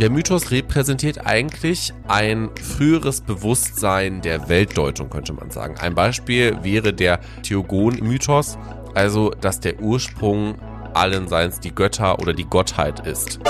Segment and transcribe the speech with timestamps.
[0.00, 5.76] Der Mythos repräsentiert eigentlich ein früheres Bewusstsein der Weltdeutung, könnte man sagen.
[5.78, 8.56] Ein Beispiel wäre der Theogon-Mythos,
[8.94, 10.54] also dass der Ursprung
[10.94, 13.40] allen Seins die Götter oder die Gottheit ist.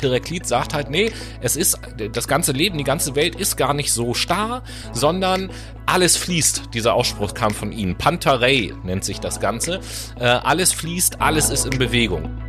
[0.00, 1.10] Heraklit sagt halt, nee,
[1.40, 1.80] es ist,
[2.12, 4.62] das ganze Leben, die ganze Welt ist gar nicht so starr,
[4.92, 5.50] sondern
[5.84, 6.74] alles fließt.
[6.74, 7.96] Dieser Ausspruch kam von ihnen.
[7.96, 9.80] Pantarei nennt sich das Ganze.
[10.20, 12.45] Äh, alles fließt, alles ist in Bewegung.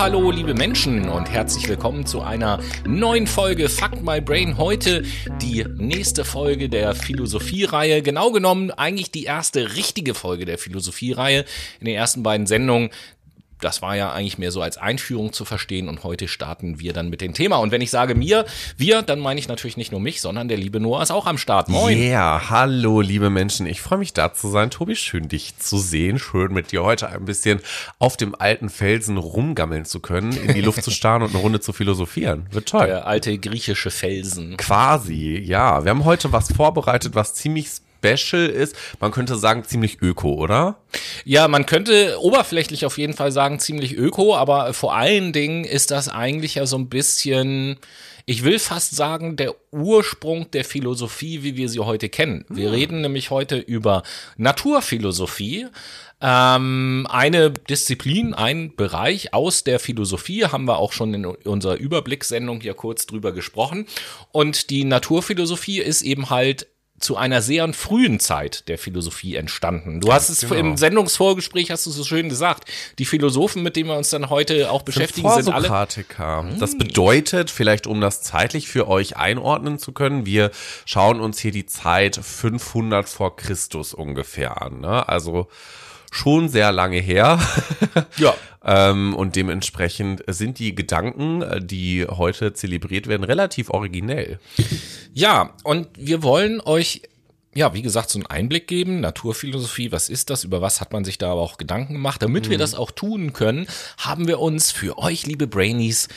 [0.00, 4.56] Hallo, liebe Menschen und herzlich willkommen zu einer neuen Folge Fuck My Brain.
[4.56, 5.04] Heute
[5.42, 8.00] die nächste Folge der Philosophie-Reihe.
[8.00, 11.44] Genau genommen eigentlich die erste richtige Folge der Philosophie-Reihe.
[11.80, 12.88] In den ersten beiden Sendungen
[13.60, 17.10] das war ja eigentlich mehr so als Einführung zu verstehen und heute starten wir dann
[17.10, 17.56] mit dem Thema.
[17.56, 18.44] Und wenn ich sage mir,
[18.76, 21.38] wir, dann meine ich natürlich nicht nur mich, sondern der liebe Noah ist auch am
[21.38, 21.68] Start.
[21.68, 21.96] Moin.
[21.98, 23.66] Ja, yeah, hallo liebe Menschen.
[23.66, 24.70] Ich freue mich da zu sein.
[24.70, 26.18] Tobi, schön dich zu sehen.
[26.18, 27.60] Schön mit dir heute ein bisschen
[27.98, 31.60] auf dem alten Felsen rumgammeln zu können, in die Luft zu starren und eine Runde
[31.60, 32.46] zu philosophieren.
[32.50, 32.86] Wird toll.
[32.86, 34.56] Der alte griechische Felsen.
[34.56, 35.84] Quasi, ja.
[35.84, 37.68] Wir haben heute was vorbereitet, was ziemlich
[38.02, 38.74] Special ist.
[38.98, 40.78] Man könnte sagen, ziemlich öko, oder?
[41.24, 45.90] Ja, man könnte oberflächlich auf jeden Fall sagen, ziemlich öko, aber vor allen Dingen ist
[45.90, 47.76] das eigentlich ja so ein bisschen,
[48.26, 52.44] ich will fast sagen, der Ursprung der Philosophie, wie wir sie heute kennen.
[52.48, 52.74] Wir hm.
[52.74, 54.02] reden nämlich heute über
[54.36, 55.68] Naturphilosophie.
[56.22, 62.60] Ähm, eine Disziplin, ein Bereich aus der Philosophie, haben wir auch schon in unserer Überblickssendung
[62.60, 63.86] hier kurz drüber gesprochen.
[64.30, 66.66] Und die Naturphilosophie ist eben halt
[67.00, 70.00] zu einer sehr frühen Zeit der Philosophie entstanden.
[70.00, 70.54] Du hast es genau.
[70.54, 72.70] im Sendungsvorgespräch hast du so schön gesagt.
[72.98, 75.68] Die Philosophen, mit denen wir uns dann heute auch beschäftigen, sind, sind alle
[76.58, 80.50] Das bedeutet, vielleicht um das zeitlich für euch einordnen zu können, wir
[80.84, 84.80] schauen uns hier die Zeit 500 vor Christus ungefähr an.
[84.80, 85.08] Ne?
[85.08, 85.48] Also
[86.10, 87.40] schon sehr lange her.
[88.16, 88.34] ja.
[88.64, 94.38] ähm, und dementsprechend sind die Gedanken, äh, die heute zelebriert werden, relativ originell.
[95.12, 97.02] Ja, und wir wollen euch
[97.52, 99.00] ja, wie gesagt, so einen Einblick geben.
[99.00, 100.44] Naturphilosophie, was ist das?
[100.44, 102.22] Über was hat man sich da aber auch Gedanken gemacht?
[102.22, 102.50] Damit mhm.
[102.50, 103.66] wir das auch tun können,
[103.98, 106.08] haben wir uns für euch, liebe Brainies,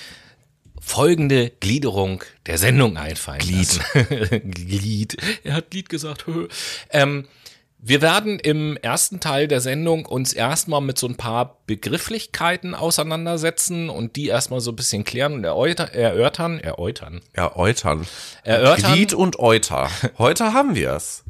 [0.79, 3.79] folgende Gliederung der Sendung einfallen Glied.
[3.95, 4.51] lassen.
[4.51, 5.17] Glied.
[5.43, 6.25] Er hat Glied gesagt.
[6.91, 7.25] ähm,
[7.85, 13.89] wir werden im ersten Teil der Sendung uns erstmal mit so ein paar Begrifflichkeiten auseinandersetzen
[13.89, 17.19] und die erstmal so ein bisschen klären und erläutern, erörtern, erläutern.
[17.33, 18.07] Erläutern.
[18.43, 18.93] Erörtern.
[18.93, 19.89] Glied und Euter.
[20.17, 21.25] Heute haben wir es.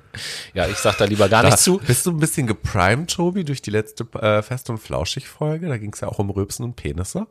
[0.54, 1.76] ja, ich sag da lieber gar da, nichts zu.
[1.76, 5.68] Bist du ein bisschen geprimed, Tobi, durch die letzte äh, Fest- und Flauschig-Folge?
[5.68, 7.26] Da ging es ja auch um Röpsen und Penisse.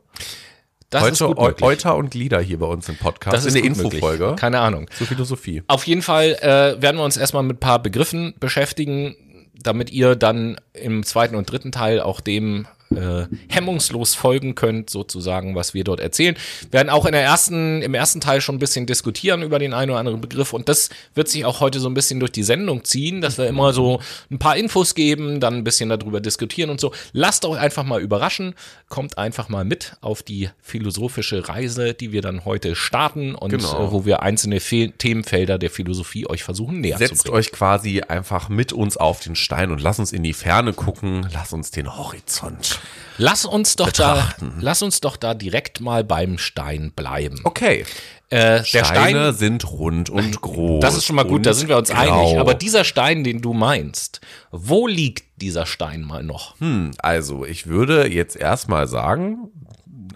[0.90, 3.36] Das Heute Euter und Glieder hier bei uns im Podcast.
[3.36, 4.36] Das ist eine Infofolge.
[4.38, 4.90] Keine Ahnung.
[4.98, 5.62] Zur Philosophie.
[5.68, 9.16] Auf jeden Fall äh, werden wir uns erstmal mit ein paar Begriffen beschäftigen,
[9.62, 15.56] damit ihr dann im zweiten und dritten Teil auch dem äh, hemmungslos folgen könnt, sozusagen,
[15.56, 16.36] was wir dort erzählen.
[16.70, 19.74] Wir werden auch in der ersten, im ersten Teil schon ein bisschen diskutieren über den
[19.74, 22.44] einen oder anderen Begriff und das wird sich auch heute so ein bisschen durch die
[22.44, 24.00] Sendung ziehen, dass wir immer so
[24.31, 26.94] ein paar Infos geben, dann ein bisschen darüber diskutieren und so.
[27.14, 28.53] Lasst euch einfach mal überraschen,
[28.90, 33.88] kommt einfach mal mit auf die philosophische Reise, die wir dann heute starten und genau.
[33.88, 37.44] äh, wo wir einzelne Fe Themenfelder der Philosophie euch versuchen näher Setzt zu bringen.
[37.44, 40.74] Setzt euch quasi einfach mit uns auf den Stein und lasst uns in die Ferne
[40.74, 42.77] gucken, lasst uns den Horizont
[43.18, 44.54] Lass uns doch betrachten.
[44.56, 47.42] da, lass uns doch da direkt mal beim Stein bleiben.
[47.44, 47.86] Okay.
[48.30, 50.82] Äh, Steine Stein, sind rund und groß.
[50.82, 52.26] Das ist schon mal gut, da sind wir uns grau.
[52.26, 52.40] einig.
[52.40, 54.20] Aber dieser Stein, den du meinst,
[54.52, 56.60] wo liegt dieser Stein mal noch?
[56.60, 59.50] Hm, also ich würde jetzt erstmal sagen,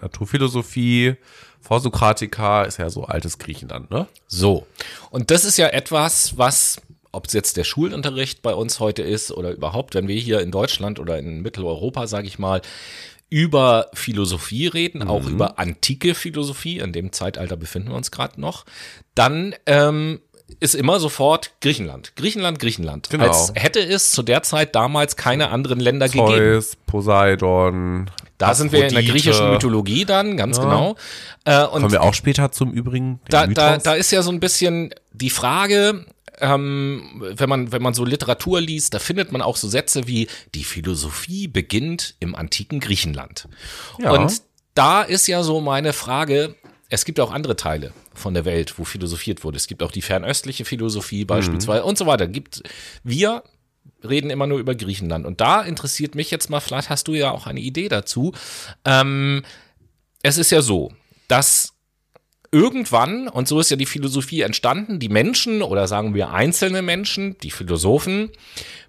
[0.00, 1.16] Naturphilosophie,
[1.62, 4.06] Vorsokratiker ist ja so altes Griechenland, ne?
[4.26, 4.66] So.
[5.10, 9.30] Und das ist ja etwas, was ob es jetzt der Schulunterricht bei uns heute ist
[9.30, 12.62] oder überhaupt, wenn wir hier in Deutschland oder in Mitteleuropa, sage ich mal,
[13.28, 15.08] über Philosophie reden, mhm.
[15.08, 18.64] auch über antike Philosophie, in dem Zeitalter befinden wir uns gerade noch,
[19.14, 20.20] dann ähm,
[20.60, 22.14] ist immer sofort Griechenland.
[22.16, 23.08] Griechenland, Griechenland.
[23.10, 23.24] Genau.
[23.24, 26.64] Als hätte es zu der Zeit damals keine anderen Länder Zeus, gegeben.
[26.86, 28.10] Poseidon.
[28.38, 28.56] Da Aphrodite.
[28.56, 30.64] sind wir in der griechischen Mythologie dann, ganz ja.
[30.64, 30.96] genau.
[31.44, 33.20] Äh, und Kommen wir auch später zum Übrigen.
[33.28, 36.04] Da, da, da ist ja so ein bisschen die Frage,
[36.42, 40.26] ähm, wenn man, wenn man so Literatur liest, da findet man auch so Sätze wie,
[40.54, 43.48] die Philosophie beginnt im antiken Griechenland.
[43.98, 44.10] Ja.
[44.10, 44.42] Und
[44.74, 46.56] da ist ja so meine Frage,
[46.88, 49.56] es gibt auch andere Teile von der Welt, wo philosophiert wurde.
[49.56, 51.88] Es gibt auch die fernöstliche Philosophie beispielsweise mhm.
[51.88, 52.26] und so weiter.
[52.26, 52.62] Gibt
[53.04, 53.44] wir
[54.02, 55.24] reden immer nur über Griechenland.
[55.24, 58.32] Und da interessiert mich jetzt mal, vielleicht hast du ja auch eine Idee dazu.
[58.84, 59.42] Ähm,
[60.22, 60.92] es ist ja so,
[61.28, 61.72] dass
[62.52, 67.36] irgendwann, und so ist ja die Philosophie entstanden, die Menschen oder sagen wir einzelne Menschen,
[67.38, 68.30] die Philosophen,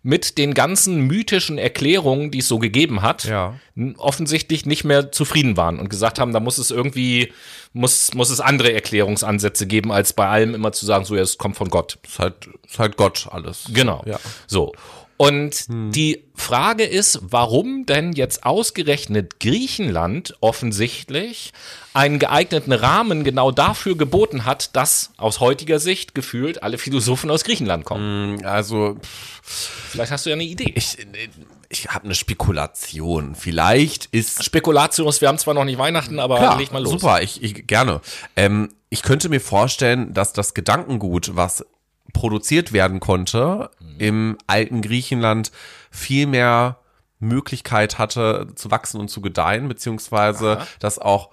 [0.03, 3.55] mit den ganzen mythischen Erklärungen, die es so gegeben hat, Ja.
[3.97, 7.31] offensichtlich nicht mehr zufrieden waren und gesagt haben, da muss es irgendwie,
[7.71, 11.37] muss, muss es andere Erklärungsansätze geben, als bei allem immer zu sagen, so, ja, es
[11.37, 11.97] kommt von Gott.
[12.05, 12.35] Ist halt,
[12.67, 13.63] ist halt Gott alles.
[13.73, 14.03] Genau.
[14.05, 14.19] Ja.
[14.45, 14.73] So.
[15.17, 21.53] Und die Frage ist, warum denn jetzt ausgerechnet Griechenland offensichtlich
[21.93, 27.43] einen geeigneten Rahmen genau dafür geboten hat, dass aus heutiger Sicht gefühlt alle Philosophen aus
[27.43, 28.43] Griechenland kommen.
[28.45, 28.97] Also,
[29.43, 30.73] Vielleicht hast du ja eine Idee.
[30.75, 30.97] ich,
[31.69, 33.35] ich habe eine Spekulation.
[33.35, 36.91] Vielleicht ist Spekulatius, wir haben zwar noch nicht Weihnachten, aber Klar, leg mal los.
[36.93, 38.01] super, ich, ich gerne.
[38.35, 41.65] Ähm, ich könnte mir vorstellen, dass das Gedankengut, was
[42.13, 45.51] produziert werden konnte im alten Griechenland,
[45.91, 46.77] viel mehr
[47.19, 51.29] Möglichkeit hatte zu wachsen und zu gedeihen, beziehungsweise dass auch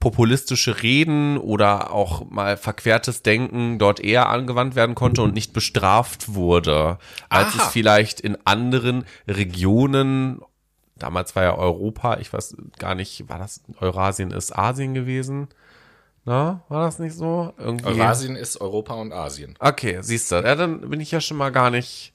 [0.00, 6.34] populistische Reden oder auch mal verquertes Denken dort eher angewandt werden konnte und nicht bestraft
[6.34, 7.62] wurde, als Aha.
[7.62, 10.40] es vielleicht in anderen Regionen
[11.02, 15.48] damals war ja Europa, ich weiß gar nicht, war das Eurasien ist Asien gewesen?
[16.24, 17.52] Na, war das nicht so?
[17.58, 17.86] Irgendwie.
[17.86, 19.56] Eurasien ist Europa und Asien.
[19.58, 22.12] Okay, siehst du, ja, dann bin ich ja schon mal gar nicht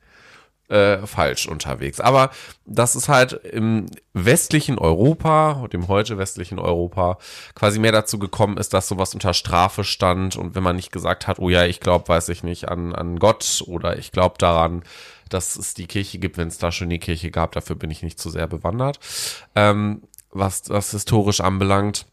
[0.70, 2.00] äh, falsch unterwegs.
[2.00, 2.30] Aber
[2.66, 7.18] das ist halt im westlichen Europa, dem heute westlichen Europa,
[7.56, 11.28] quasi mehr dazu gekommen ist, dass sowas unter Strafe stand und wenn man nicht gesagt
[11.28, 14.84] hat, oh ja, ich glaube, weiß ich nicht, an, an Gott oder ich glaube daran,
[15.30, 18.04] dass es die Kirche gibt, wenn es da schon die Kirche gab, dafür bin ich
[18.04, 19.00] nicht zu sehr bewandert,
[19.56, 22.06] ähm, was das historisch anbelangt.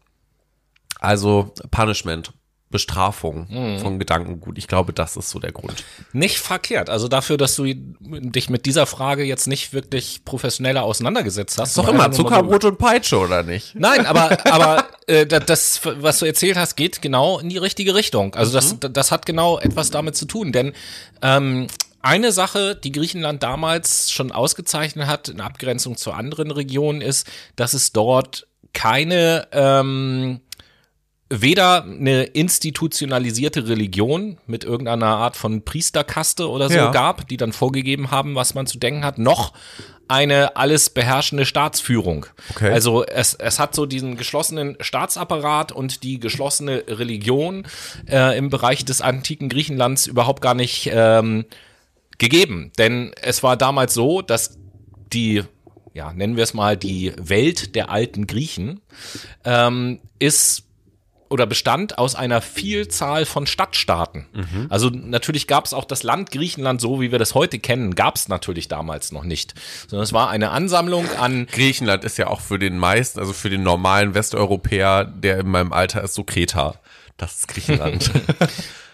[0.99, 2.31] Also Punishment,
[2.71, 3.47] Bestrafung
[3.79, 4.57] von Gedankengut.
[4.57, 5.83] Ich glaube, das ist so der Grund.
[6.13, 6.89] Nicht verkehrt.
[6.89, 11.69] Also dafür, dass du dich mit dieser Frage jetzt nicht wirklich professioneller auseinandergesetzt hast.
[11.69, 13.75] Ist doch immer so- Zuckerbrot und Peitsche, oder nicht?
[13.75, 17.95] Nein, aber, aber äh, da- das, was du erzählt hast, geht genau in die richtige
[17.95, 18.35] Richtung.
[18.35, 20.51] Also das, das hat genau etwas damit zu tun.
[20.51, 20.73] Denn
[21.21, 21.67] ähm,
[22.01, 27.25] eine Sache, die Griechenland damals schon ausgezeichnet hat, in Abgrenzung zu anderen Regionen, ist,
[27.55, 30.41] dass es dort keine ähm,
[31.29, 36.91] weder eine institutionalisierte Religion mit irgendeiner Art von Priesterkaste oder so Ja.
[36.91, 39.53] gab, die dann vorgegeben haben, was man zu denken hat, noch
[40.07, 42.27] eine alles beherrschende Staatsführung.
[42.51, 42.71] Okay.
[42.71, 47.65] Also es, es hat so diesen geschlossenen Staatsapparat und die geschlossene Religion
[48.07, 51.45] äh, im Bereich des antiken Griechenlands überhaupt gar nicht ähm,
[52.19, 52.71] gegeben.
[52.77, 54.59] Denn es war damals so, dass
[55.11, 55.41] die,
[55.95, 58.81] ja, nennen wir es mal, die Welt der alten Griechen
[59.43, 60.65] ähm, ist
[61.29, 64.25] oder bestand aus einer Vielzahl von Stadtstaaten.
[64.69, 68.15] Also natürlich gab es auch das Land Griechenland, so wie wir das heute kennen, gab
[68.15, 69.53] es natürlich damals noch nicht.
[69.87, 73.49] Sondern es war eine Ansammlung an Griechenland ist ja auch für den meisten, also für
[73.49, 76.75] den normalen Westeuropäer, der in meinem Alter ist, so Kreta.
[77.17, 78.11] Das ist Griechenland.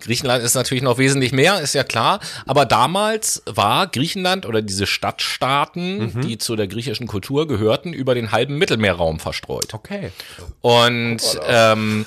[0.00, 2.20] Griechenland ist natürlich noch wesentlich mehr, ist ja klar.
[2.46, 8.30] Aber damals war Griechenland oder diese Stadtstaaten, die zu der griechischen Kultur gehörten, über den
[8.32, 9.74] halben Mittelmeerraum verstreut.
[9.74, 10.10] okay.
[10.60, 12.06] Und ähm,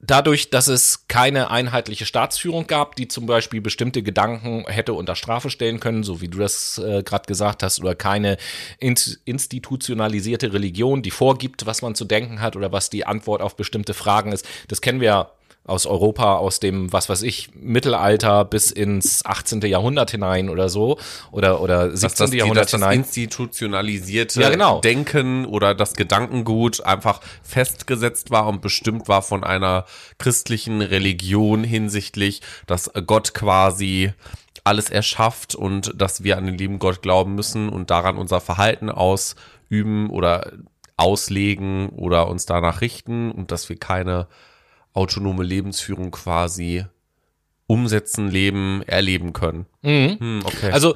[0.00, 5.48] dadurch, dass es keine einheitliche Staatsführung gab, die zum Beispiel bestimmte Gedanken hätte unter Strafe
[5.48, 8.36] stellen können, so wie du das äh, gerade gesagt hast, oder keine
[8.78, 13.56] ins- institutionalisierte Religion, die vorgibt, was man zu denken hat oder was die Antwort auf
[13.56, 15.30] bestimmte Fragen ist, das kennen wir ja
[15.64, 19.60] aus Europa, aus dem, was weiß ich, Mittelalter bis ins 18.
[19.62, 20.98] Jahrhundert hinein oder so,
[21.30, 22.00] oder, oder 17.
[22.00, 22.98] Dass das, die, Jahrhundert das hinein.
[22.98, 24.80] institutionalisierte Ja, genau.
[24.80, 29.84] Denken oder das Gedankengut einfach festgesetzt war und bestimmt war von einer
[30.18, 34.12] christlichen Religion hinsichtlich, dass Gott quasi
[34.64, 38.90] alles erschafft und dass wir an den lieben Gott glauben müssen und daran unser Verhalten
[38.90, 40.52] ausüben oder
[40.96, 44.26] auslegen oder uns danach richten und dass wir keine
[44.94, 46.84] autonome Lebensführung quasi
[47.66, 49.66] umsetzen, leben, erleben können.
[49.82, 50.70] Hm, okay.
[50.72, 50.94] Also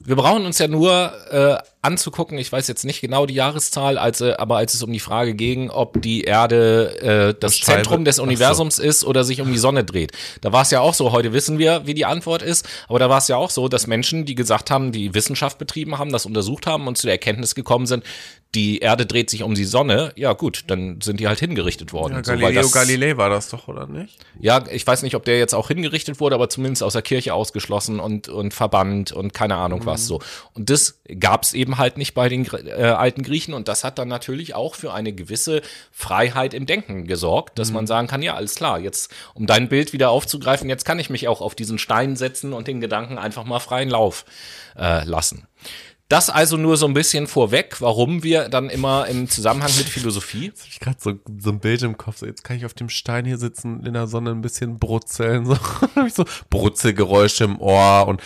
[0.00, 4.20] wir brauchen uns ja nur äh, anzugucken, ich weiß jetzt nicht genau die Jahreszahl, als,
[4.20, 7.00] äh, aber als es um die Frage ging, ob die Erde
[7.34, 8.22] äh, das Scheibe- Zentrum des Ach so.
[8.24, 10.12] Universums ist oder sich um die Sonne dreht.
[10.40, 13.08] Da war es ja auch so, heute wissen wir, wie die Antwort ist, aber da
[13.08, 16.26] war es ja auch so, dass Menschen, die gesagt haben, die Wissenschaft betrieben haben, das
[16.26, 18.02] untersucht haben und zu der Erkenntnis gekommen sind,
[18.54, 22.14] die Erde dreht sich um die Sonne, ja gut, dann sind die halt hingerichtet worden.
[22.14, 24.16] Ja, So, Galileo das- Galilei war das doch, oder nicht?
[24.40, 27.34] ja, ich weiß nicht, ob der jetzt auch hingerichtet wurde, aber zumindest aus der Kirche
[27.34, 30.20] ausgeschlossen und, und verbannt und keine Ahnung was so.
[30.54, 34.08] Und das gab's eben halt nicht bei den äh, alten Griechen und das hat dann
[34.08, 35.60] natürlich auch für eine gewisse
[35.92, 39.92] Freiheit im Denken gesorgt, dass man sagen kann, ja, alles klar, jetzt, um dein Bild
[39.92, 43.44] wieder aufzugreifen, jetzt kann ich mich auch auf diesen Stein setzen und den Gedanken einfach
[43.44, 44.24] mal freien Lauf
[44.78, 45.46] äh, lassen.
[46.08, 50.46] Das also nur so ein bisschen vorweg, warum wir dann immer im Zusammenhang mit Philosophie.
[50.46, 52.18] Jetzt habe ich gerade so, so ein Bild im Kopf.
[52.18, 55.44] So, jetzt kann ich auf dem Stein hier sitzen, in der Sonne ein bisschen brutzeln.
[55.44, 55.58] So
[56.08, 58.22] so Brutzelgeräusche im Ohr und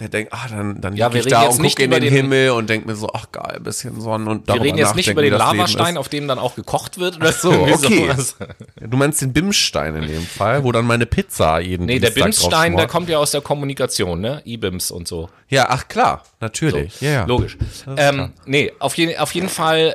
[0.00, 2.14] der denkt, ah, dann, dann Ja, ich da und nicht guck in über den, den-
[2.22, 5.20] Himmel und denk mir so, ach geil, bisschen Sonnen und Wir reden jetzt nicht über
[5.20, 7.16] den Lavastein, auf dem dann auch gekocht wird.
[7.16, 8.06] Oder So, okay.
[8.08, 8.36] sowas.
[8.80, 12.74] Du meinst den Bimsstein in dem Fall, wo dann meine Pizza jeden Nee, der Bimsstein,
[12.76, 14.40] der kommt ja aus der Kommunikation, ne?
[14.46, 15.28] E-Bims und so.
[15.48, 16.98] Ja, ach klar, natürlich.
[17.02, 17.24] ja, ja.
[17.26, 17.58] Logisch.
[17.98, 19.94] Ähm, nee, auf, je, auf jeden Fall,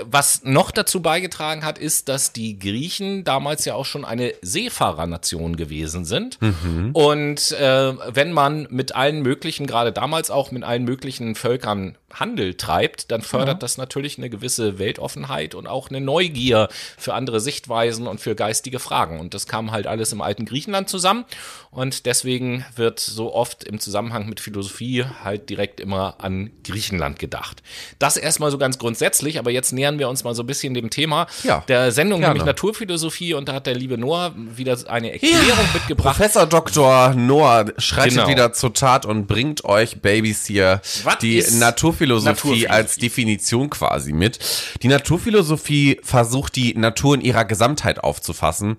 [0.00, 4.32] äh, was noch dazu beigetragen hat, ist, dass die Griechen damals ja auch schon eine
[4.40, 6.40] Seefahrernation gewesen sind.
[6.40, 6.90] Mhm.
[6.94, 9.33] Und äh, wenn man mit allen möglichen,
[9.66, 14.78] gerade damals auch mit allen möglichen Völkern Handel treibt, dann fördert das natürlich eine gewisse
[14.78, 19.20] Weltoffenheit und auch eine Neugier für andere Sichtweisen und für geistige Fragen.
[19.20, 21.24] Und das kam halt alles im alten Griechenland zusammen.
[21.70, 27.62] Und deswegen wird so oft im Zusammenhang mit Philosophie halt direkt immer an Griechenland gedacht.
[27.98, 30.90] Das erstmal so ganz grundsätzlich, aber jetzt nähern wir uns mal so ein bisschen dem
[30.90, 32.34] Thema Ja, der Sendung, gerne.
[32.34, 33.34] nämlich Naturphilosophie.
[33.34, 36.16] Und da hat der liebe Noah wieder eine Erklärung mitgebracht.
[36.16, 37.14] Professor Dr.
[37.14, 38.28] Noah schreitet Genau.
[38.28, 41.54] wieder zur Tat und bringt euch Babys hier Was die ist
[42.06, 42.68] Naturphilosophie, Naturphilosophie?
[42.68, 44.38] als Definition quasi mit.
[44.82, 48.76] Die Naturphilosophie versucht die Natur in ihrer Gesamtheit aufzufassen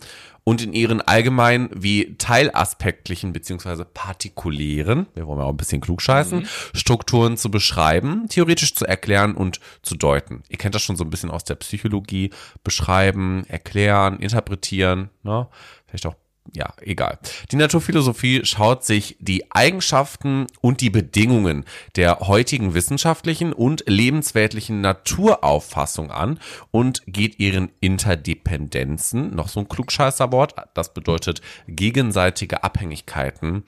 [0.47, 6.39] und in ihren allgemeinen wie teilaspektlichen beziehungsweise partikulären, wir wollen ja auch ein bisschen klugscheißen,
[6.41, 6.45] Mhm.
[6.73, 10.43] Strukturen zu beschreiben, theoretisch zu erklären und zu deuten.
[10.49, 12.29] Ihr kennt das schon so ein bisschen aus der Psychologie,
[12.63, 15.47] beschreiben, erklären, interpretieren, ne?
[15.87, 16.15] Vielleicht auch
[16.53, 17.19] ja, egal.
[17.51, 26.11] Die Naturphilosophie schaut sich die Eigenschaften und die Bedingungen der heutigen wissenschaftlichen und lebensweltlichen Naturauffassung
[26.11, 26.39] an
[26.71, 33.63] und geht ihren Interdependenzen, noch so ein Klugscheißerwort, das bedeutet gegenseitige Abhängigkeiten,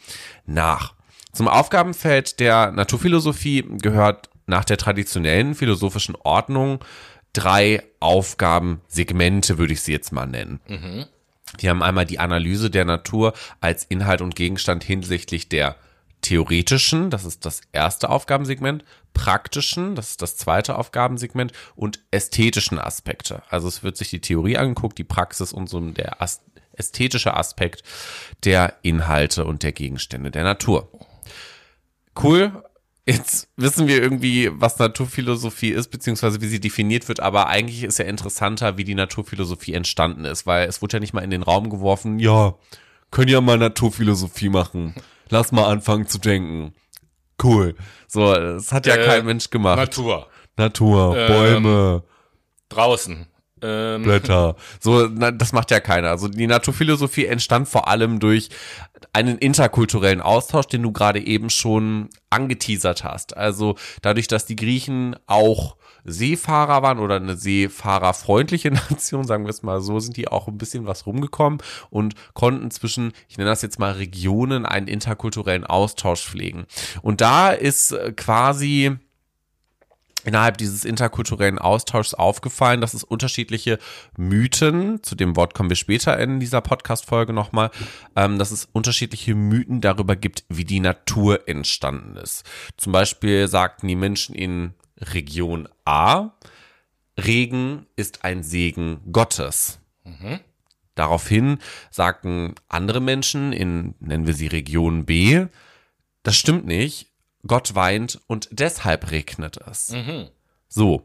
[0.46, 0.94] nach.
[1.34, 6.80] Zum Aufgabenfeld der Naturphilosophie gehört nach der traditionellen philosophischen Ordnung
[7.34, 10.60] drei Aufgabensegmente, würde ich sie jetzt mal nennen.
[11.60, 15.76] Wir haben einmal die Analyse der Natur als Inhalt und Gegenstand hinsichtlich der
[16.22, 23.44] theoretischen, das ist das erste Aufgabensegment, praktischen, das ist das zweite Aufgabensegment und ästhetischen Aspekte.
[23.50, 26.18] Also es wird sich die Theorie angeguckt, die Praxis und so der
[26.74, 27.84] ästhetische Aspekt
[28.44, 30.92] der Inhalte und der Gegenstände der Natur.
[32.22, 32.64] Cool.
[33.08, 38.00] Jetzt wissen wir irgendwie, was Naturphilosophie ist, beziehungsweise wie sie definiert wird, aber eigentlich ist
[38.00, 41.42] ja interessanter, wie die Naturphilosophie entstanden ist, weil es wurde ja nicht mal in den
[41.44, 42.56] Raum geworfen, ja,
[43.10, 44.94] können ja mal Naturphilosophie machen.
[45.30, 46.74] Lass mal anfangen zu denken.
[47.42, 47.76] Cool.
[48.08, 49.78] So, das hat ja Äh, kein Mensch gemacht.
[49.78, 50.28] Natur.
[50.58, 52.04] Natur, Ähm, Bäume,
[52.70, 53.26] Draußen.
[53.62, 54.56] Ähm, Blätter.
[54.80, 56.10] So, na, das macht ja keiner.
[56.10, 58.50] Also die Naturphilosophie entstand vor allem durch
[59.14, 63.36] einen interkulturellen Austausch, den du gerade eben schon angeteasert hast.
[63.36, 69.64] Also dadurch, dass die Griechen auch Seefahrer waren oder eine seefahrerfreundliche Nation, sagen wir es
[69.64, 71.60] mal so, sind die auch ein bisschen was rumgekommen
[71.90, 76.66] und konnten zwischen, ich nenne das jetzt mal Regionen, einen interkulturellen Austausch pflegen.
[77.02, 78.98] Und da ist äh, quasi
[80.28, 83.80] innerhalb dieses interkulturellen Austauschs aufgefallen, dass es unterschiedliche
[84.18, 87.72] Mythen, zu dem Wort kommen wir später in dieser Podcast-Folge nochmal,
[88.16, 92.44] ähm, dass es unterschiedliche Mythen darüber gibt, wie die Natur entstanden ist.
[92.76, 96.34] Zum Beispiel sagten die Menschen in Region A,
[97.18, 99.80] Regen ist ein Segen Gottes.
[100.94, 105.46] Daraufhin sagten andere Menschen in, nennen wir sie Region B,
[106.24, 107.07] das stimmt nicht,
[107.48, 109.94] Gott weint und deshalb regnet es.
[110.68, 111.04] So,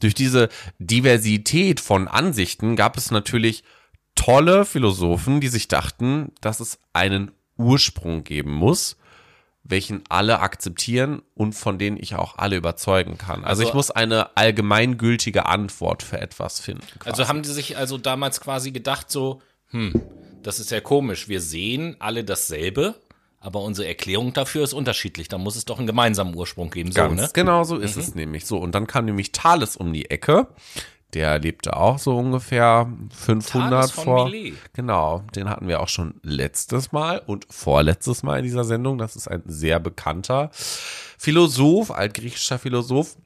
[0.00, 3.64] durch diese Diversität von Ansichten gab es natürlich
[4.14, 8.96] tolle Philosophen, die sich dachten, dass es einen Ursprung geben muss,
[9.62, 13.44] welchen alle akzeptieren und von denen ich auch alle überzeugen kann.
[13.44, 16.86] Also, Also- ich muss eine allgemeingültige Antwort für etwas finden.
[17.04, 20.00] Also haben die sich also damals quasi gedacht so, hm,
[20.42, 22.94] das ist ja komisch, wir sehen alle dasselbe,
[23.40, 25.28] aber unsere Erklärung dafür ist unterschiedlich.
[25.28, 27.30] Da muss es doch einen gemeinsamen Ursprung geben, so, Ganz ne?
[27.32, 28.46] genau so ist es nämlich.
[28.46, 30.48] So, und dann kam nämlich Thales um die Ecke.
[31.14, 34.28] Der lebte auch so ungefähr 500 Thales von vor.
[34.28, 34.54] Milet.
[34.74, 38.98] Genau, den hatten wir auch schon letztes Mal und vorletztes Mal in dieser Sendung.
[38.98, 43.16] Das ist ein sehr bekannter Philosoph, altgriechischer Philosoph.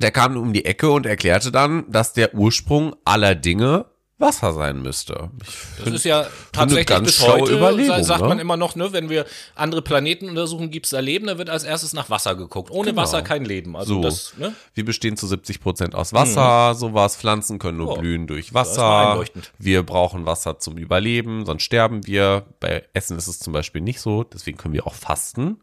[0.00, 3.86] Der kam um die Ecke und erklärte dann, dass der Ursprung aller Dinge
[4.18, 5.30] Wasser sein müsste.
[5.78, 8.28] Ich Das ist ja tatsächlich bis schlaue heute, sagt ne?
[8.28, 11.64] man immer noch, ne, wenn wir andere Planeten untersuchen, gibt's da Leben, da wird als
[11.64, 12.70] erstes nach Wasser geguckt.
[12.70, 13.02] Ohne Genau.
[13.02, 13.76] Wasser kein Leben.
[13.76, 14.00] Also So.
[14.02, 14.54] das, ne?
[14.72, 17.16] Wir bestehen zu 70 Prozent aus Wasser, sowas.
[17.16, 17.92] Pflanzen können nur Mhm.
[17.94, 18.00] Ja.
[18.00, 19.22] blühen durch Wasser.
[19.58, 22.46] Wir brauchen Wasser zum Überleben, sonst sterben wir.
[22.58, 25.60] Bei Essen ist es zum Beispiel nicht so, deswegen können wir auch fasten.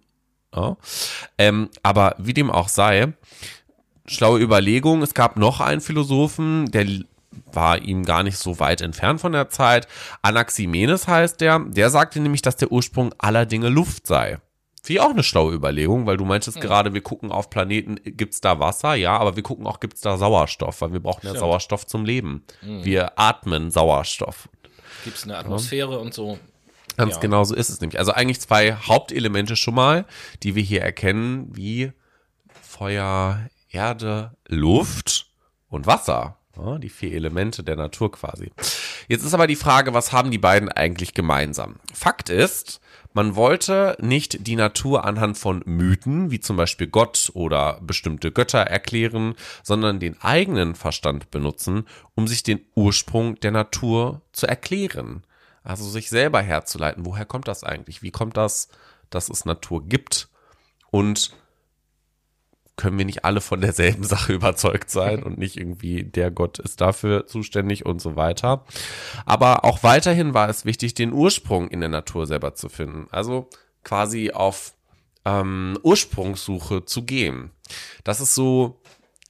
[0.55, 0.77] Ja.
[1.39, 3.13] Ähm, aber wie dem auch sei,
[4.05, 6.85] schlaue Überlegung, es gab noch einen Philosophen, der
[7.51, 9.87] war ihm gar nicht so weit entfernt von der Zeit.
[10.21, 11.59] Anaximenes heißt der.
[11.59, 14.39] Der sagte nämlich, dass der Ursprung aller Dinge Luft sei.
[14.85, 16.61] Wie auch eine schlaue Überlegung, weil du meintest mhm.
[16.61, 18.95] gerade, wir gucken auf Planeten, gibt's da Wasser?
[18.95, 20.81] Ja, aber wir gucken auch, gibt's da Sauerstoff?
[20.81, 21.39] Weil wir brauchen ja, ja.
[21.39, 22.43] Sauerstoff zum Leben.
[22.61, 22.83] Mhm.
[22.83, 24.49] Wir atmen Sauerstoff.
[25.05, 25.97] Gibt's eine Atmosphäre ja.
[25.99, 26.37] und so.
[26.97, 27.19] Ganz ja.
[27.21, 27.97] genau so ist es nämlich.
[27.97, 30.05] Also eigentlich zwei Hauptelemente schon mal,
[30.43, 31.93] die wir hier erkennen, wie
[32.61, 35.27] Feuer, Erde, Luft
[35.69, 36.37] und Wasser.
[36.55, 38.51] Ja, die vier Elemente der Natur quasi.
[39.07, 41.77] Jetzt ist aber die Frage, was haben die beiden eigentlich gemeinsam?
[41.93, 42.79] Fakt ist,
[43.13, 48.61] man wollte nicht die Natur anhand von Mythen, wie zum Beispiel Gott oder bestimmte Götter
[48.61, 55.23] erklären, sondern den eigenen Verstand benutzen, um sich den Ursprung der Natur zu erklären.
[55.63, 57.05] Also sich selber herzuleiten.
[57.05, 58.03] Woher kommt das eigentlich?
[58.03, 58.67] Wie kommt das,
[59.09, 60.29] dass es Natur gibt?
[60.91, 61.31] Und
[62.75, 66.81] können wir nicht alle von derselben Sache überzeugt sein und nicht irgendwie der Gott ist
[66.81, 68.65] dafür zuständig und so weiter.
[69.25, 73.07] Aber auch weiterhin war es wichtig, den Ursprung in der Natur selber zu finden.
[73.11, 73.49] Also
[73.83, 74.73] quasi auf
[75.25, 77.51] ähm, Ursprungssuche zu gehen.
[78.03, 78.81] Das ist so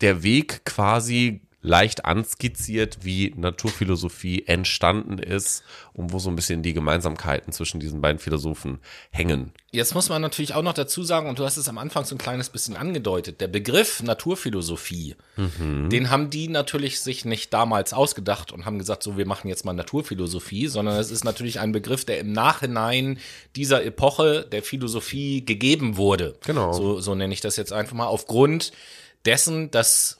[0.01, 6.73] der Weg quasi leicht anskizziert, wie Naturphilosophie entstanden ist und wo so ein bisschen die
[6.73, 8.79] Gemeinsamkeiten zwischen diesen beiden Philosophen
[9.11, 9.53] hängen.
[9.71, 12.13] Jetzt muss man natürlich auch noch dazu sagen, und du hast es am Anfang so
[12.13, 15.89] ein kleines bisschen angedeutet, der Begriff Naturphilosophie, mhm.
[15.89, 19.63] den haben die natürlich sich nicht damals ausgedacht und haben gesagt, so wir machen jetzt
[19.63, 23.19] mal Naturphilosophie, sondern es ist natürlich ein Begriff, der im Nachhinein
[23.55, 26.35] dieser Epoche der Philosophie gegeben wurde.
[26.45, 26.73] Genau.
[26.73, 28.73] So, so nenne ich das jetzt einfach mal aufgrund
[29.25, 30.19] dessen, dass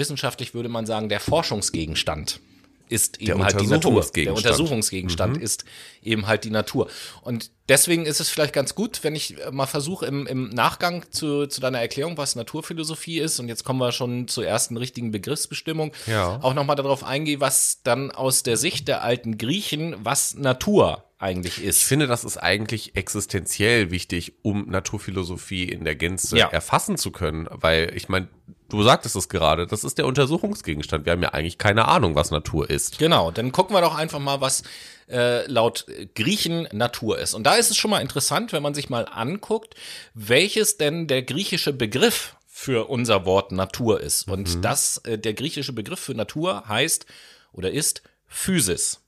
[0.00, 2.40] wissenschaftlich würde man sagen, der Forschungsgegenstand
[2.88, 4.04] ist eben halt die Natur.
[4.14, 5.42] Der Untersuchungsgegenstand mhm.
[5.42, 5.64] ist
[6.02, 6.88] eben halt die Natur.
[7.22, 11.46] Und deswegen ist es vielleicht ganz gut, wenn ich mal versuche, im, im Nachgang zu,
[11.46, 15.92] zu deiner Erklärung, was Naturphilosophie ist, und jetzt kommen wir schon zur ersten richtigen Begriffsbestimmung,
[16.06, 16.40] ja.
[16.42, 21.62] auch nochmal darauf eingehe, was dann aus der Sicht der alten Griechen, was Natur eigentlich
[21.62, 21.78] ist.
[21.78, 26.48] Ich finde, das ist eigentlich existenziell wichtig, um Naturphilosophie in der Gänze ja.
[26.48, 28.28] erfassen zu können, weil ich meine,
[28.70, 31.04] du sagtest es gerade, das ist der Untersuchungsgegenstand.
[31.04, 32.98] Wir haben ja eigentlich keine Ahnung, was Natur ist.
[32.98, 34.62] Genau, dann gucken wir doch einfach mal, was
[35.10, 37.34] äh, laut Griechen Natur ist.
[37.34, 39.74] Und da ist es schon mal interessant, wenn man sich mal anguckt,
[40.14, 44.26] welches denn der griechische Begriff für unser Wort Natur ist.
[44.26, 44.62] Und mhm.
[44.62, 47.04] das, äh, der griechische Begriff für Natur heißt
[47.52, 48.99] oder ist Physis.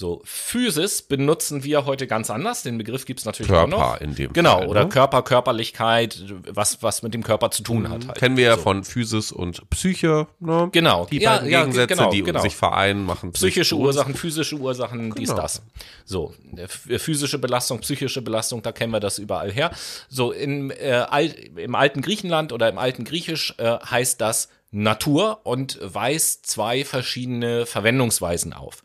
[0.00, 2.62] So, Physis benutzen wir heute ganz anders.
[2.62, 4.00] Den Begriff gibt es natürlich Körper auch noch.
[4.00, 4.90] in dem Genau, Fall, oder ne?
[4.90, 7.88] Körper, Körperlichkeit, was, was mit dem Körper zu tun mhm.
[7.88, 8.06] hat.
[8.06, 8.16] Halt.
[8.16, 8.62] Kennen wir ja so.
[8.62, 10.68] von Physis und Psyche, ne?
[10.70, 11.06] Genau.
[11.06, 12.40] Die ja, beiden ja, Gegensätze, genau, die genau.
[12.40, 15.14] sich vereinen, machen Psychische Ursachen, physische Ursachen, genau.
[15.16, 15.62] dies, das.
[16.04, 16.32] So,
[16.76, 19.72] physische Belastung, psychische Belastung, da kennen wir das überall her.
[20.08, 25.40] So, in, äh, Al im alten Griechenland oder im alten Griechisch äh, heißt das Natur
[25.42, 28.84] und weist zwei verschiedene Verwendungsweisen auf.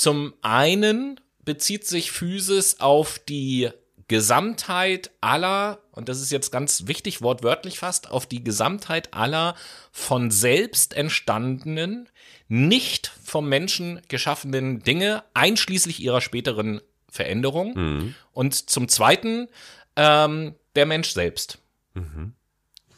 [0.00, 3.68] Zum einen bezieht sich Physis auf die
[4.08, 9.54] Gesamtheit aller, und das ist jetzt ganz wichtig, wortwörtlich fast, auf die Gesamtheit aller
[9.92, 12.08] von selbst entstandenen,
[12.48, 17.74] nicht vom Menschen geschaffenen Dinge, einschließlich ihrer späteren Veränderung.
[17.74, 18.14] Mhm.
[18.32, 19.48] Und zum Zweiten
[19.96, 21.58] ähm, der Mensch selbst.
[21.92, 22.32] Mhm.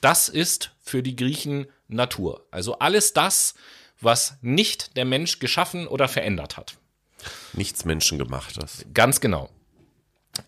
[0.00, 2.46] Das ist für die Griechen Natur.
[2.52, 3.54] Also alles das,
[4.00, 6.76] was nicht der Mensch geschaffen oder verändert hat.
[7.52, 8.84] Nichts Menschengemachtes.
[8.94, 9.50] Ganz genau.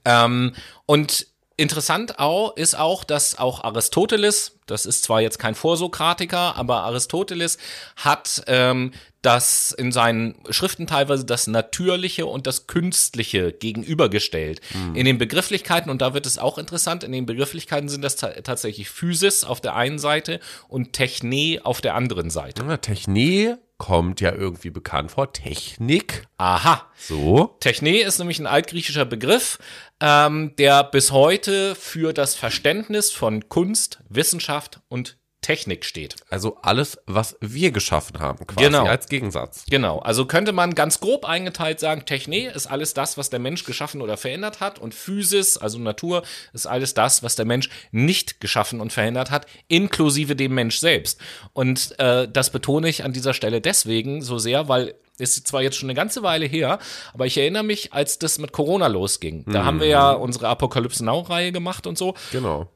[0.04, 0.54] Ähm,
[0.86, 6.82] und interessant auch ist auch, dass auch Aristoteles, das ist zwar jetzt kein Vorsokratiker, aber
[6.84, 7.58] Aristoteles
[7.96, 8.92] hat ähm,
[9.24, 14.60] das in seinen Schriften teilweise das Natürliche und das Künstliche gegenübergestellt.
[14.74, 14.94] Mhm.
[14.94, 18.90] In den Begrifflichkeiten, und da wird es auch interessant, in den Begrifflichkeiten sind das tatsächlich
[18.90, 22.64] Physis auf der einen Seite und Techne auf der anderen Seite.
[22.64, 25.32] Ja, Techne kommt ja irgendwie bekannt vor.
[25.32, 26.26] Technik.
[26.38, 26.86] Aha.
[26.96, 27.56] So.
[27.60, 29.58] Techne ist nämlich ein altgriechischer Begriff,
[30.00, 34.53] ähm, der bis heute für das Verständnis von Kunst, Wissenschaft
[34.88, 36.16] und Technik steht.
[36.30, 38.86] Also alles, was wir geschaffen haben, quasi genau.
[38.86, 39.66] als Gegensatz.
[39.68, 39.98] Genau.
[39.98, 44.00] Also könnte man ganz grob eingeteilt sagen, Technik ist alles das, was der Mensch geschaffen
[44.00, 46.22] oder verändert hat und Physis, also Natur,
[46.54, 51.20] ist alles das, was der Mensch nicht geschaffen und verändert hat, inklusive dem Mensch selbst.
[51.52, 55.76] Und äh, das betone ich an dieser Stelle deswegen so sehr, weil ist zwar jetzt
[55.76, 56.78] schon eine ganze Weile her,
[57.12, 59.44] aber ich erinnere mich, als das mit Corona losging.
[59.46, 59.66] Da mhm.
[59.66, 62.14] haben wir ja unsere Apokalypse Now-Reihe gemacht und so.
[62.32, 62.68] Genau.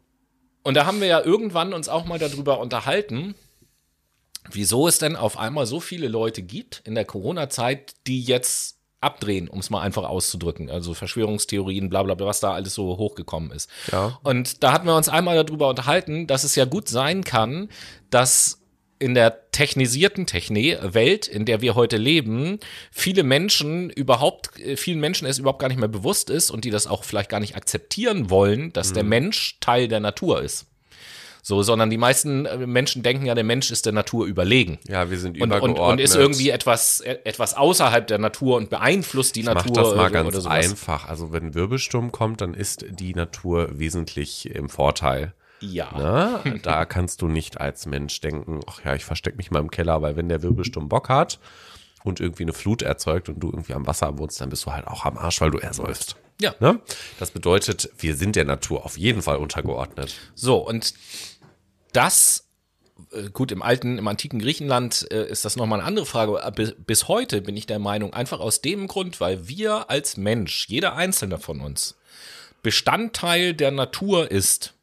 [0.62, 3.34] Und da haben wir ja irgendwann uns auch mal darüber unterhalten,
[4.50, 9.48] wieso es denn auf einmal so viele Leute gibt in der Corona-Zeit, die jetzt abdrehen,
[9.48, 10.70] um es mal einfach auszudrücken.
[10.70, 13.70] Also Verschwörungstheorien, bla bla bla, was da alles so hochgekommen ist.
[13.92, 14.18] Ja.
[14.22, 17.68] Und da hatten wir uns einmal darüber unterhalten, dass es ja gut sein kann,
[18.10, 18.60] dass
[18.98, 22.58] in der technisierten Techne Welt, in der wir heute leben,
[22.90, 26.70] viele Menschen überhaupt, äh, vielen Menschen es überhaupt gar nicht mehr bewusst ist und die
[26.70, 30.66] das auch vielleicht gar nicht akzeptieren wollen, dass der Mensch Teil der Natur ist.
[31.48, 34.78] So, sondern die meisten äh, Menschen denken ja, der Mensch ist der Natur überlegen.
[34.86, 35.92] Ja, wir sind Und, und, übergeordnet.
[35.92, 39.94] und ist irgendwie etwas, äh, etwas außerhalb der Natur und beeinflusst die Mach Natur das
[39.94, 41.08] mal ganz einfach.
[41.08, 45.32] Also wenn ein Wirbelsturm kommt, dann ist die Natur wesentlich im Vorteil.
[45.60, 45.90] Ja.
[45.96, 49.70] Na, da kannst du nicht als Mensch denken, ach ja, ich verstecke mich mal im
[49.70, 51.38] Keller, weil wenn der Wirbelsturm Bock hat
[52.04, 54.86] und irgendwie eine Flut erzeugt und du irgendwie am Wasser wohnst, dann bist du halt
[54.86, 56.16] auch am Arsch, weil du ersäufst.
[56.40, 56.54] Ja.
[56.60, 56.80] Ne?
[57.18, 60.14] Das bedeutet, wir sind der Natur auf jeden Fall untergeordnet.
[60.34, 60.94] So, und
[61.92, 62.46] das,
[63.12, 66.40] äh, gut, im alten, im antiken Griechenland äh, ist das nochmal eine andere Frage.
[66.54, 70.68] Bis, bis heute bin ich der Meinung, einfach aus dem Grund, weil wir als Mensch,
[70.68, 71.96] jeder einzelne von uns,
[72.62, 74.74] Bestandteil der Natur ist,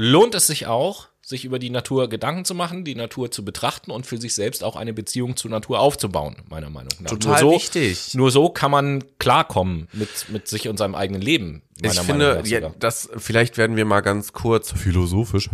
[0.00, 3.90] lohnt es sich auch, sich über die Natur Gedanken zu machen, die Natur zu betrachten
[3.90, 7.10] und für sich selbst auch eine Beziehung zur Natur aufzubauen, meiner Meinung nach.
[7.10, 8.14] Total nur so, wichtig.
[8.14, 11.62] Nur so kann man klarkommen mit, mit sich und seinem eigenen Leben.
[11.82, 15.50] Meiner Ich Meinung finde, nach ja, das, vielleicht werden wir mal ganz kurz philosophisch.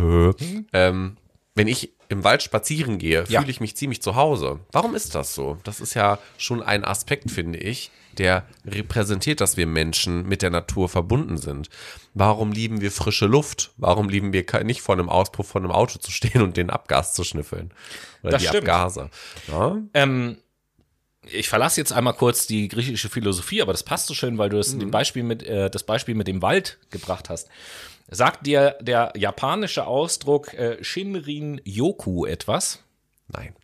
[0.71, 1.17] ähm,
[1.55, 3.39] wenn ich im Wald spazieren gehe, Ja.
[3.41, 4.59] fühle ich mich ziemlich zu Hause.
[4.71, 5.57] Warum ist das so?
[5.63, 10.49] Das ist ja schon ein Aspekt, finde ich, der repräsentiert, dass wir Menschen mit der
[10.49, 11.69] Natur verbunden sind.
[12.13, 13.71] Warum lieben wir frische Luft?
[13.77, 17.13] Warum lieben wir nicht vor einem Auspuff von einem Auto zu stehen und den Abgas
[17.13, 17.71] zu schnüffeln?
[18.23, 18.69] Oder Das die stimmt.
[18.69, 19.09] Abgase.
[19.47, 19.77] Ja?
[19.93, 20.37] Ähm,
[21.27, 24.57] ich verlasse jetzt einmal kurz die griechische Philosophie, aber das passt so schön, weil du
[24.57, 24.91] das, Mhm.
[24.91, 27.49] Beispiel mit, äh, das Beispiel mit dem Wald gebracht hast.
[28.09, 32.83] Sagt dir der japanische Ausdruck äh, Shinrin Yoku etwas?
[33.27, 33.55] Nein.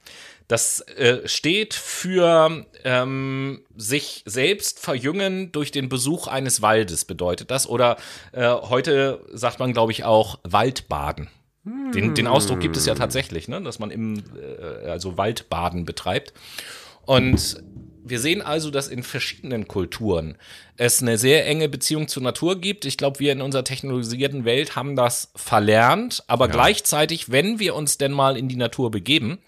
[0.52, 7.70] Das äh, steht für ähm, sich selbst verjüngen durch den Besuch eines Waldes, bedeutet das.
[7.70, 7.96] Oder
[8.34, 11.30] äh, heute sagt man, glaube ich, auch Waldbaden.
[11.64, 13.62] Den, den Ausdruck gibt es ja tatsächlich, ne?
[13.62, 16.34] dass man im äh, also Waldbaden betreibt.
[17.06, 17.64] Und
[18.04, 20.38] wir sehen also, dass in verschiedenen Kulturen
[20.76, 22.84] es eine sehr enge Beziehung zur Natur gibt.
[22.84, 27.98] Ich glaube, wir in unserer technologisierten Welt haben das verlernt, aber gleichzeitig, wenn wir uns
[27.98, 29.40] denn mal in die Natur begeben,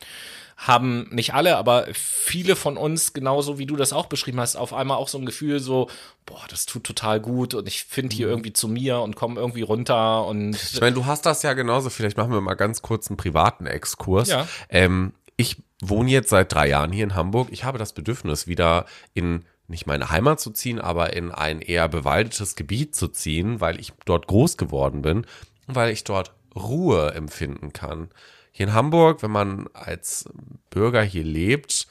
[0.68, 4.74] haben nicht alle, aber viele von uns, genauso wie du das auch beschrieben hast, auf
[4.74, 5.90] einmal auch so ein Gefühl so,
[6.26, 9.62] boah, das tut total gut und ich finde hier irgendwie zu mir und komme irgendwie
[9.62, 11.90] runter und Ich meine, du hast das ja genauso.
[11.90, 14.30] Vielleicht machen wir mal ganz kurz einen privaten Exkurs.
[14.30, 14.48] Ja.
[14.70, 17.50] Ähm, ich wohne jetzt seit drei Jahren hier in Hamburg.
[17.52, 21.90] Ich habe das Bedürfnis, wieder in nicht meine Heimat zu ziehen, aber in ein eher
[21.90, 25.26] bewaldetes Gebiet zu ziehen, weil ich dort groß geworden bin
[25.68, 28.10] und weil ich dort Ruhe empfinden kann.
[28.56, 30.30] Hier in Hamburg, wenn man als
[30.70, 31.88] Bürger hier lebt,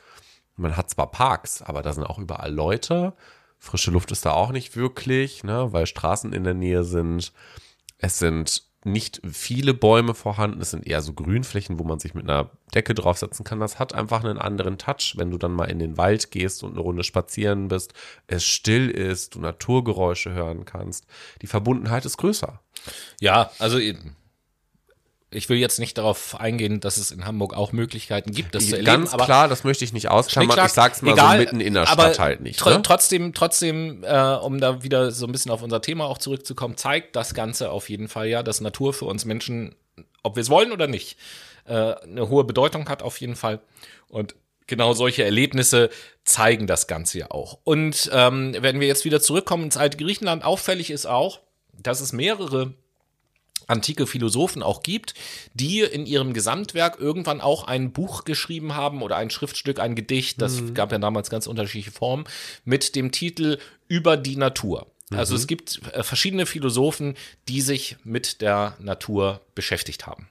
[0.57, 3.15] man hat zwar Parks, aber da sind auch überall Leute.
[3.59, 7.33] Frische Luft ist da auch nicht wirklich, ne, weil Straßen in der Nähe sind.
[7.99, 12.29] Es sind nicht viele Bäume vorhanden, es sind eher so Grünflächen, wo man sich mit
[12.29, 13.59] einer Decke draufsetzen kann.
[13.59, 16.73] Das hat einfach einen anderen Touch, wenn du dann mal in den Wald gehst und
[16.73, 17.93] eine Runde spazieren bist,
[18.29, 21.07] es still ist, du Naturgeräusche hören kannst.
[21.43, 22.61] Die Verbundenheit ist größer.
[23.21, 23.79] Ja, also.
[25.35, 28.77] Ich will jetzt nicht darauf eingehen, dass es in Hamburg auch Möglichkeiten gibt, das zu
[28.77, 29.05] erleben.
[29.05, 30.67] Ganz klar, das möchte ich nicht ausklammern.
[30.67, 32.59] Ich sag's mal egal, so mitten in der Stadt halt nicht.
[32.59, 32.83] tr Ne?
[32.83, 37.17] Trotzdem, trotzdem, äh, um da wieder so ein bisschen auf unser Thema auch zurückzukommen, zeigt
[37.17, 39.75] das Ganze auf jeden Fall ja, dass Natur für uns Menschen,
[40.23, 41.17] ob wir es wollen oder nicht,
[41.67, 43.61] äh, eine hohe Bedeutung hat auf jeden Fall.
[44.09, 44.35] Und
[44.67, 45.91] genau solche Erlebnisse
[46.25, 47.59] zeigen das Ganze ja auch.
[47.65, 51.41] Und ähm, wenn wir jetzt wieder zurückkommen ins alte Griechenland, auffällig ist auch,
[51.73, 52.75] dass es mehrere
[53.73, 55.15] antike Philosophen auch gibt,
[55.55, 60.41] die in ihrem Gesamtwerk irgendwann auch ein Buch geschrieben haben oder ein Schriftstück, ein Gedicht,
[60.41, 62.25] das gab ja damals ganz unterschiedliche Formen,
[62.65, 63.59] mit dem Titel
[63.89, 64.87] Über die Natur.
[65.11, 67.17] Also es gibt äh, verschiedene Philosophen,
[67.49, 70.29] die sich mit der Natur beschäftigt haben.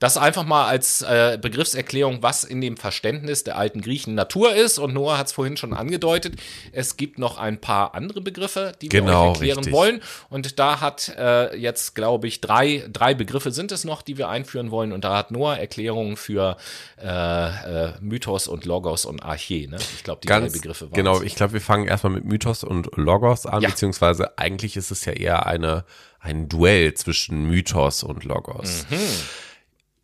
[0.00, 4.78] Das einfach mal als äh, Begriffserklärung, was in dem Verständnis der alten Griechen Natur ist.
[4.78, 6.36] Und Noah hat es vorhin schon angedeutet.
[6.70, 9.74] Es gibt noch ein paar andere Begriffe, die wir Genau, euch erklären richtig.
[9.74, 10.00] wollen.
[10.30, 14.28] Und da hat äh, jetzt, glaube ich, drei, drei Begriffe sind es noch, die wir
[14.28, 14.92] einführen wollen.
[14.92, 16.56] Und da hat Noah Erklärungen für
[17.02, 17.06] äh,
[17.86, 19.68] äh, Mythos und Logos und Arche.
[19.68, 19.78] Ne?
[19.96, 22.62] Ich glaube, die Ganz drei Begriffe waren Genau, ich glaube, wir fangen erstmal mit Mythos
[22.62, 23.70] und Logos an, Ja.
[23.70, 25.84] beziehungsweise eigentlich ist es ja eher eine,
[26.20, 28.86] ein Duell zwischen Mythos und Logos.
[28.90, 28.96] Mhm.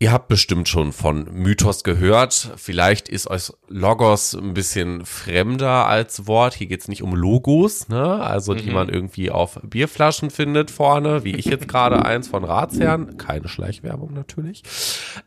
[0.05, 2.53] Ihr habt bestimmt schon von Mythos gehört.
[2.59, 6.53] Vielleicht ist euch Logos ein bisschen fremder als Wort.
[6.53, 8.23] Hier geht es nicht um Logos, ne?
[8.23, 13.17] also die man irgendwie auf Bierflaschen findet vorne, wie ich jetzt gerade eins von Ratsherrn.
[13.17, 14.62] Keine Schleichwerbung natürlich.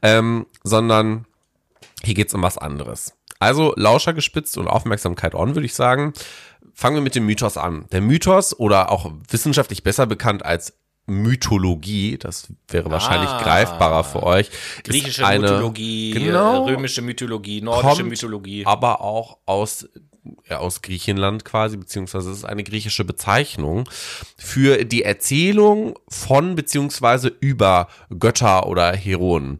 [0.03, 1.25] Ähm, sondern
[2.03, 3.17] hier geht's um was anderes.
[3.39, 6.13] Also Lauscher gespitzt und Aufmerksamkeit on, würde ich sagen.
[6.75, 7.87] fangen wir mit dem Mythos an.
[7.91, 13.41] Der Mythos oder auch wissenschaftlich besser bekannt als Mythologie, das wäre wahrscheinlich Ah.
[13.41, 14.49] greifbarer für euch.
[14.83, 18.65] Griechische eine, Mythologie, genau, äh, römische Mythologie, nordische Mythologie.
[18.65, 19.87] aber auch aus
[20.49, 23.89] ja, aus Griechenland quasi, beziehungsweise es ist eine griechische Bezeichnung
[24.37, 27.87] für die Erzählung von beziehungsweise über
[28.19, 29.59] Götter oder Heroen.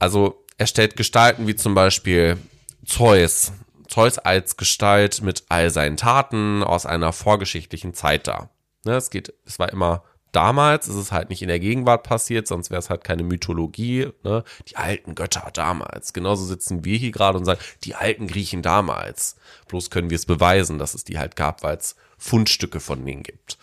[0.00, 2.38] Also er stellt Gestalten wie zum Beispiel
[2.84, 3.52] Zeus.
[3.88, 8.50] Zeus als Gestalt mit all seinen Taten aus einer vorgeschichtlichen Zeit dar.
[8.84, 10.02] Ne, es geht, es war immer
[10.34, 14.08] damals, es ist halt nicht in der Gegenwart passiert, sonst wäre es halt keine Mythologie.
[14.22, 14.44] Ne?
[14.68, 16.12] Die alten Götter damals.
[16.12, 19.36] Genauso sitzen wir hier gerade und sagen, die alten Griechen damals.
[19.68, 23.22] Bloß können wir es beweisen, dass es die halt gab, weil es Fundstücke von denen
[23.22, 23.58] gibt.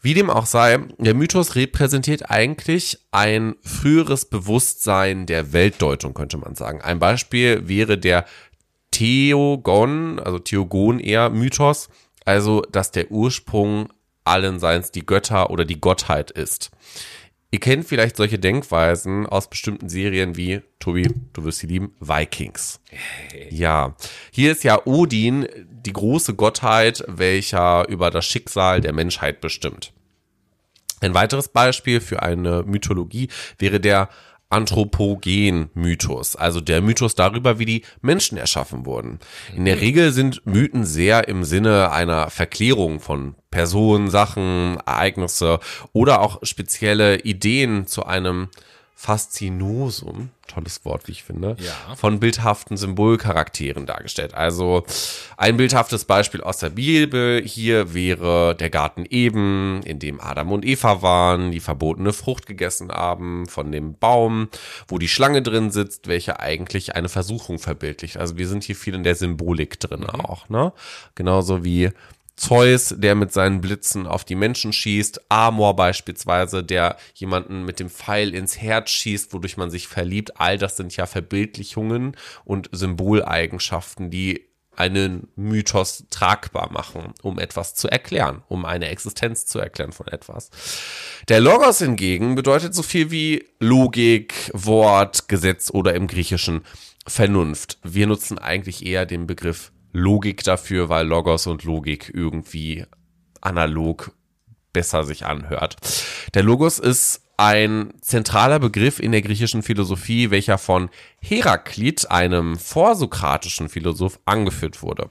[0.00, 6.54] Wie dem auch sei, der Mythos repräsentiert eigentlich ein früheres Bewusstsein der Weltdeutung, könnte man
[6.54, 6.80] sagen.
[6.80, 8.24] Ein Beispiel wäre der
[8.92, 11.88] Theogon, also Theogon eher Mythos,
[12.24, 13.88] also dass der Ursprung
[14.28, 16.70] allen Seins die Götter oder die Gottheit ist.
[17.50, 22.80] Ihr kennt vielleicht solche Denkweisen aus bestimmten Serien wie, Tobi, du wirst sie lieben, Vikings.
[23.48, 23.96] Ja,
[24.30, 29.94] hier ist ja Odin die große Gottheit, welcher über das Schicksal der Menschheit bestimmt.
[31.00, 34.10] Ein weiteres Beispiel für eine Mythologie wäre der
[34.50, 39.18] Anthropogen-Mythos, also der Mythos darüber, wie die Menschen erschaffen wurden.
[39.54, 45.60] In der Regel sind Mythen sehr im Sinne einer Verklärung von Personen, Sachen, Ereignisse
[45.92, 48.48] oder auch spezielle Ideen zu einem
[49.00, 51.94] Faszinosum, tolles Wort, wie ich finde, Ja.
[51.94, 54.34] von bildhaften Symbolcharakteren dargestellt.
[54.34, 54.82] Also
[55.36, 60.64] ein bildhaftes Beispiel aus der Bibel hier wäre der Garten Eden, in dem Adam und
[60.64, 64.48] Eva waren, die verbotene Frucht gegessen haben von dem Baum,
[64.88, 68.16] wo die Schlange drin sitzt, welche eigentlich eine Versuchung verbildlicht.
[68.16, 70.72] Also wir sind hier viel in der Symbolik drin auch, ne?
[71.14, 71.90] Genauso wie
[72.38, 77.90] Zeus, der mit seinen Blitzen auf die Menschen schießt, Amor beispielsweise, der jemanden mit dem
[77.90, 80.40] Pfeil ins Herz schießt, wodurch man sich verliebt.
[80.40, 87.88] All das sind ja Verbildlichungen und Symboleigenschaften, die einen Mythos tragbar machen, um etwas zu
[87.88, 90.50] erklären, um eine Existenz zu erklären von etwas.
[91.28, 96.62] Der Logos hingegen bedeutet so viel wie Logik, Wort, Gesetz oder im Griechischen
[97.08, 97.78] Vernunft.
[97.82, 102.84] Wir nutzen eigentlich eher den Begriff Logik dafür, weil Logos und Logik irgendwie
[103.40, 104.12] analog
[104.72, 105.76] besser sich anhört.
[106.34, 113.68] Der Logos ist ein zentraler Begriff in der griechischen Philosophie, welcher von Heraklit, einem vorsokratischen
[113.68, 115.10] Philosoph, angeführt wurde.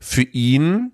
[0.00, 0.92] Für ihn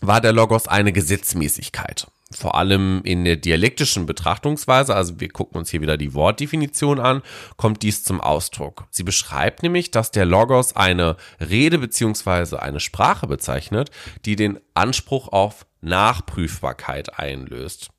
[0.00, 2.08] war der Logos eine Gesetzmäßigkeit.
[2.32, 7.22] Vor allem in der dialektischen Betrachtungsweise, also wir gucken uns hier wieder die Wortdefinition an,
[7.56, 8.86] kommt dies zum Ausdruck.
[8.90, 13.90] Sie beschreibt nämlich, dass der Logos eine Rede beziehungsweise eine Sprache bezeichnet,
[14.24, 17.90] die den Anspruch auf Nachprüfbarkeit einlöst.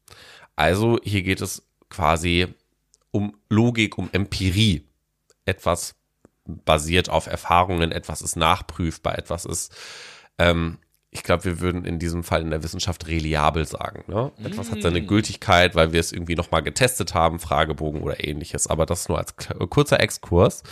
[0.55, 2.47] Also hier geht es quasi
[3.11, 4.87] um Logik, um Empirie.
[5.45, 5.95] Etwas
[6.45, 9.75] basiert auf Erfahrungen, etwas ist nachprüfbar, etwas ist
[10.37, 10.79] ähm,
[11.13, 14.03] ich glaube, wir würden in diesem Fall in der Wissenschaft reliabel sagen.
[14.07, 14.31] Ne?
[14.43, 18.67] Etwas hat seine Gültigkeit, weil wir es irgendwie nochmal getestet haben, Fragebogen oder ähnliches.
[18.67, 20.63] Aber das nur als k- kurzer Exkurs.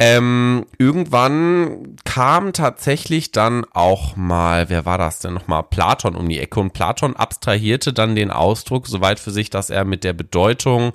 [0.00, 6.40] Ähm, irgendwann kam tatsächlich dann auch mal, wer war das denn nochmal, Platon um die
[6.40, 6.58] Ecke.
[6.58, 10.92] Und Platon abstrahierte dann den Ausdruck soweit für sich, dass er mit der Bedeutung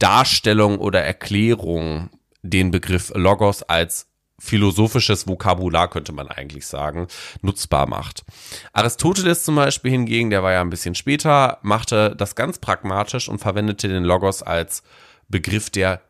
[0.00, 2.10] Darstellung oder Erklärung
[2.42, 4.08] den Begriff Logos als
[4.44, 7.08] philosophisches Vokabular, könnte man eigentlich sagen,
[7.42, 8.24] nutzbar macht.
[8.72, 13.38] Aristoteles zum Beispiel hingegen, der war ja ein bisschen später, machte das ganz pragmatisch und
[13.38, 14.82] verwendete den Logos als
[15.28, 16.02] Begriff der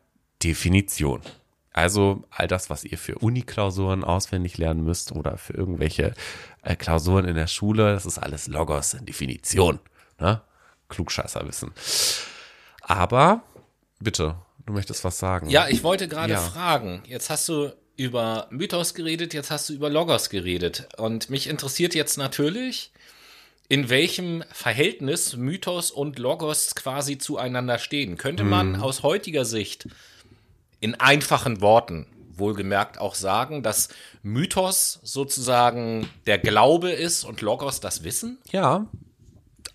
[0.43, 1.21] Definition.
[1.71, 6.13] Also all das, was ihr für Uni-Klausuren auswendig lernen müsst oder für irgendwelche
[6.61, 9.79] äh, Klausuren in der Schule, das ist alles Logos, Definition.
[10.19, 10.41] Ne?
[10.87, 11.71] Klugscheißerwissen.
[12.81, 13.41] Aber,
[13.99, 15.49] bitte, du möchtest was sagen.
[15.49, 16.39] Ja, ich wollte gerade Ja.
[16.39, 17.01] fragen.
[17.07, 20.87] Jetzt hast du über Mythos geredet, jetzt hast du über Logos geredet.
[20.97, 22.91] Und mich interessiert jetzt natürlich,
[23.67, 28.17] in welchem Verhältnis Mythos und Logos quasi zueinander stehen.
[28.17, 29.87] Könnte man aus heutiger Sicht
[30.79, 33.89] in einfachen Worten wohlgemerkt auch sagen, dass
[34.21, 38.37] Mythos sozusagen der Glaube ist und Logos das Wissen?
[38.51, 38.87] Ja,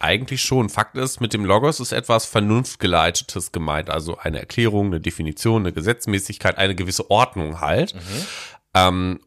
[0.00, 0.68] eigentlich schon.
[0.68, 3.90] Fakt ist, mit dem Logos ist etwas Vernunftgeleitetes gemeint.
[3.90, 7.94] Also eine Erklärung, eine Definition, eine Gesetzmäßigkeit, eine gewisse Ordnung halt.
[8.74, 9.20] Ähm,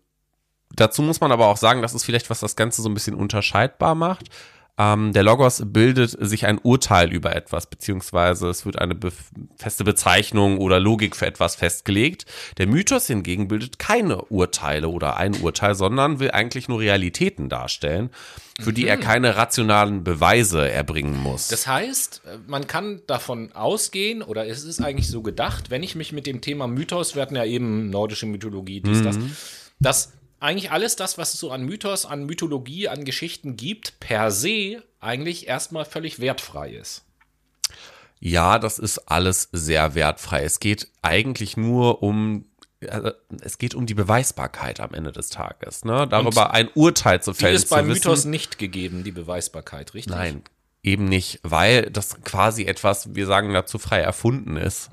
[0.72, 3.16] dazu muss man aber auch sagen, das ist vielleicht, was das Ganze so ein bisschen
[3.16, 4.30] unterscheidbar macht.
[4.76, 9.12] Ähm, der Logos bildet sich ein Urteil über etwas, beziehungsweise es wird eine be
[9.56, 12.26] feste Bezeichnung oder Logik für etwas festgelegt.
[12.58, 18.10] Der Mythos hingegen bildet keine Urteile oder ein Urteil, sondern will eigentlich nur Realitäten darstellen,
[18.60, 21.50] für die er keine rationalen Beweise erbringen muss.
[21.50, 26.14] Das heißt, man kann davon ausgehen, oder es ist eigentlich so gedacht, wenn ich mich
[26.14, 29.20] mit dem Thema Mythos, wir hatten ja eben nordische Mythologie, dies, das,
[29.80, 34.32] dass eigentlich alles das, was es so an Mythos, an Mythologie, an Geschichten gibt, per
[34.32, 37.04] se eigentlich erstmal völlig wertfrei ist.
[38.20, 40.44] Ja, das ist alles sehr wertfrei.
[40.44, 42.46] Es geht eigentlich nur um
[42.90, 46.06] also, es geht um die Beweisbarkeit am Ende des Tages, ne?
[46.06, 47.56] Darüber ein Urteil zu Die fällen.
[47.56, 50.14] ist beim zu wissen, Mythos nicht gegeben, die Beweisbarkeit, richtig?
[50.14, 50.42] Nein,
[50.82, 54.90] eben nicht, weil das quasi etwas, wir sagen dazu frei erfunden ist.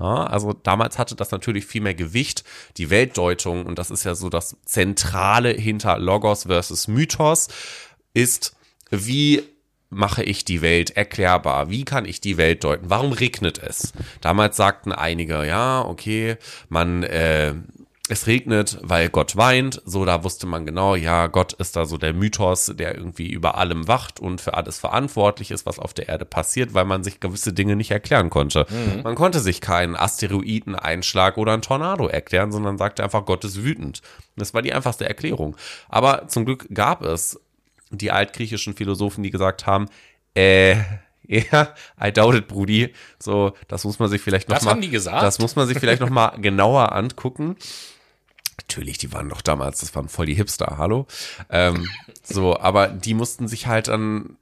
[0.00, 2.44] Ja, also damals hatte das natürlich viel mehr Gewicht,
[2.76, 7.48] die Weltdeutung, und das ist ja so das Zentrale hinter Logos versus Mythos,
[8.14, 8.56] ist,
[8.90, 9.42] wie
[9.90, 11.68] mache ich die Welt erklärbar?
[11.68, 12.88] Wie kann ich die Welt deuten?
[12.88, 13.92] Warum regnet es?
[14.22, 16.36] Damals sagten einige, ja, okay,
[16.70, 17.54] man, äh,
[18.12, 19.82] es regnet, weil Gott weint.
[19.84, 23.56] So, da wusste man genau, ja, Gott ist da so der Mythos, der irgendwie über
[23.56, 27.20] allem wacht und für alles verantwortlich ist, was auf der Erde passiert, weil man sich
[27.20, 28.66] gewisse Dinge nicht erklären konnte.
[29.02, 34.02] Man konnte sich keinen Asteroideneinschlag oder einen Tornado erklären, sondern sagte einfach, Gott ist wütend.
[34.36, 35.56] Das war die einfachste Erklärung.
[35.88, 37.40] Aber zum Glück gab es
[37.90, 39.86] die altgriechischen Philosophen, die gesagt haben,
[40.34, 40.76] äh,
[41.26, 42.92] ja, I doubt it, Brudi.
[43.18, 45.22] So, das muss man sich vielleicht noch Das mal, haben die gesagt?
[45.22, 47.56] Das muss man sich vielleicht noch mal genauer angucken.
[48.58, 51.06] Natürlich, die waren doch damals, das waren voll die Hipster, hallo.
[51.50, 51.88] Ähm,
[52.22, 54.36] so, aber die mussten sich halt dann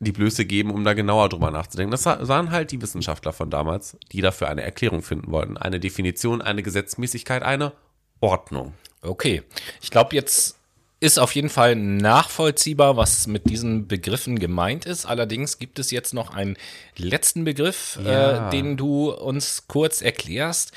[0.00, 1.90] die Blöße geben, um da genauer drüber nachzudenken.
[1.90, 5.58] Das waren halt die Wissenschaftler von damals, die dafür eine Erklärung finden wollten.
[5.58, 7.72] Eine Definition, eine Gesetzmäßigkeit, eine
[8.20, 8.72] Ordnung.
[9.02, 9.42] Okay.
[9.82, 10.56] Ich glaube, jetzt
[11.00, 15.06] ist auf jeden Fall nachvollziehbar, was mit diesen Begriffen gemeint ist.
[15.06, 16.56] Allerdings gibt es jetzt noch einen
[16.96, 18.48] letzten Begriff, Ja.
[18.48, 20.72] äh, den du uns kurz erklärst.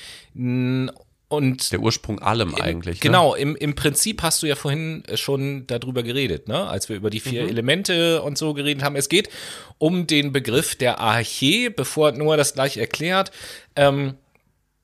[1.33, 2.95] Und Der Ursprung allem eigentlich.
[2.97, 3.01] Ne?
[3.01, 6.67] Genau, im, im Prinzip hast du ja vorhin schon darüber geredet, ne?
[6.67, 7.29] als wir über die Mhm.
[7.29, 8.95] vier Elemente und so geredet haben.
[8.95, 9.29] Es geht
[9.77, 13.31] um den Begriff der Arche, bevor Noah das gleich erklärt.
[13.75, 14.15] Ähm,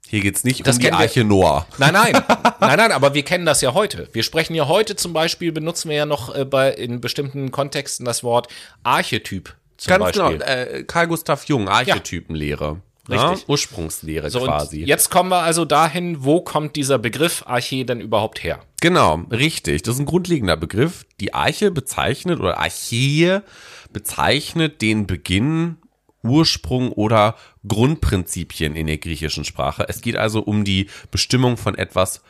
[0.08, 1.68] Hier geht's nicht Das um die Arche Noah.
[1.78, 2.14] Nein, nein,
[2.60, 4.10] nein, nein, aber wir kennen das ja heute.
[4.14, 8.06] Wir sprechen ja heute zum Beispiel, benutzen wir ja noch äh, bei, in bestimmten Kontexten
[8.06, 8.48] das Wort
[8.84, 10.40] Archetyp zum Ganz Beispiel.
[10.40, 10.44] genau.
[10.52, 12.66] Äh, Karl Gustav Jung, Archetypenlehre.
[12.66, 12.78] Ja,
[13.10, 13.50] Richtig.
[13.50, 14.84] Ursprungslehre So, quasi.
[14.84, 18.60] jetzt kommen wir also dahin, wo kommt dieser Begriff Arche denn überhaupt her?
[18.82, 19.84] Genau, richtig.
[19.84, 21.06] Das ist ein grundlegender Begriff.
[21.20, 23.44] Die Arche bezeichnet oder Archäe
[23.92, 25.78] bezeichnet den Beginn,
[26.24, 27.36] Ursprung oder
[27.68, 29.86] Grundprinzipien in der griechischen Sprache.
[29.88, 32.22] Es geht also um die Bestimmung von etwas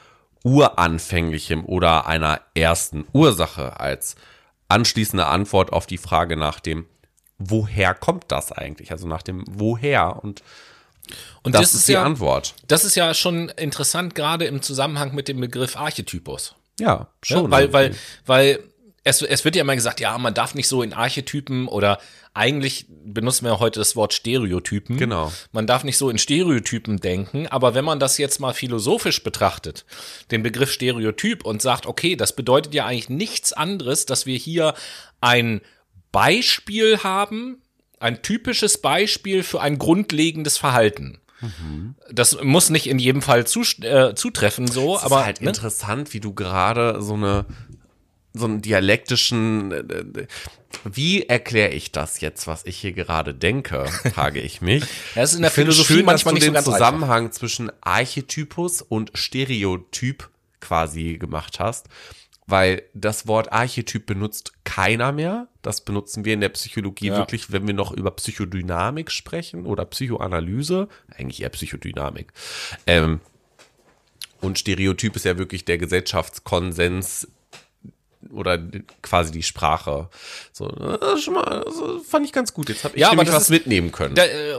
[0.43, 4.15] Uranfänglichem oder einer ersten Ursache als
[4.69, 6.85] anschließende Antwort auf die Frage nach dem
[7.41, 8.91] Woher kommt das eigentlich?
[8.91, 10.43] Also nach dem Woher und
[11.43, 12.53] Und das, ist die Antwort.
[12.67, 16.55] Das ist ja schon interessant, gerade im Zusammenhang mit dem Begriff Archetypus.
[16.79, 17.45] Ja, schon.
[17.45, 17.95] Ja, weil, weil,
[18.25, 18.59] weil
[19.03, 21.99] es, es wird ja immer gesagt, ja, man darf nicht so in Archetypen oder
[22.33, 24.97] eigentlich benutzen wir heute das Wort Stereotypen.
[24.97, 25.31] Genau.
[25.51, 29.85] Man darf nicht so in Stereotypen denken, aber wenn man das jetzt mal philosophisch betrachtet,
[30.31, 34.73] den Begriff Stereotyp und sagt, okay, das bedeutet ja eigentlich nichts anderes, dass wir hier
[35.21, 35.61] ein
[36.11, 37.61] Beispiel haben,
[37.99, 41.19] ein typisches Beispiel für ein grundlegendes Verhalten.
[42.11, 45.49] Das muss nicht in jedem Fall zu, äh, zutreffen, so, Es aber ist halt ne?
[45.49, 47.45] interessant, wie du gerade so eine
[48.33, 50.27] so einen dialektischen äh,
[50.83, 54.83] wie erkläre ich das jetzt, was ich hier gerade denke, frage ich mich.
[55.15, 57.31] Das ist in der Ich Philosophie schön, manchmal dass du nicht so den ganz Zusammenhang
[57.31, 61.87] zwischen Archetypus und Stereotyp quasi gemacht hast,
[62.49, 65.47] weil das Wort Archetyp benutzt keiner mehr.
[65.61, 67.17] Das benutzen wir in der Psychologie Ja.
[67.17, 72.33] wirklich, wenn wir noch über Psychodynamik sprechen oder Psychoanalyse, eigentlich eher Psychodynamik.
[72.87, 73.19] Ähm,
[74.41, 77.27] und Stereotyp ist ja wirklich der Gesellschaftskonsens
[78.31, 78.59] oder
[79.01, 80.09] quasi die Sprache.
[80.51, 81.75] So, das schon mal, das
[82.07, 82.69] fand ich ganz gut.
[82.69, 84.15] Jetzt habe ich Ja, aber was ist- mitnehmen können.
[84.15, 84.55] Da, äh,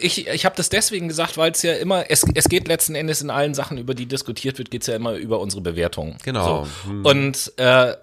[0.00, 3.22] ich ich habe das deswegen gesagt, weil es ja immer, es, es geht letzten Endes
[3.22, 6.16] in allen Sachen, über die diskutiert wird, geht es ja immer über unsere Bewertung.
[6.24, 6.66] Genau.
[6.86, 6.90] So.
[7.08, 7.94] Und äh,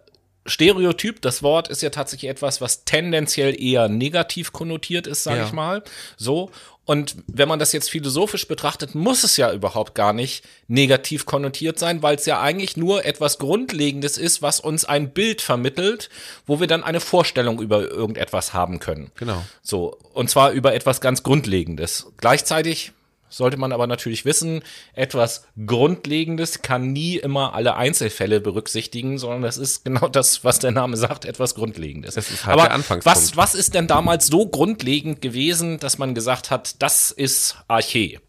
[0.46, 5.46] Stereotyp, das Wort ist ja tatsächlich etwas, was tendenziell eher negativ konnotiert ist, sage Ja.
[5.46, 5.84] ich mal.
[6.18, 6.50] So.
[6.89, 11.78] Und wenn man das jetzt philosophisch betrachtet, muss es ja überhaupt gar nicht negativ konnotiert
[11.78, 16.09] sein, weil es ja eigentlich nur etwas Grundlegendes ist, was uns ein Bild vermittelt,
[16.47, 19.11] wo wir dann eine Vorstellung über irgendetwas haben können.
[19.18, 19.45] Genau.
[19.61, 22.07] So, und zwar über etwas ganz Grundlegendes.
[22.18, 22.91] Gleichzeitig
[23.30, 24.61] sollte man aber natürlich wissen,
[24.93, 30.71] etwas Grundlegendes kann nie immer alle Einzelfälle berücksichtigen, sondern das ist genau das, was der
[30.71, 32.15] Name sagt, etwas Grundlegendes.
[32.15, 33.05] Das ist halt aber der Anfangspunkt.
[33.05, 38.19] Was, was ist denn damals so grundlegend gewesen, dass man gesagt hat, das ist Archä?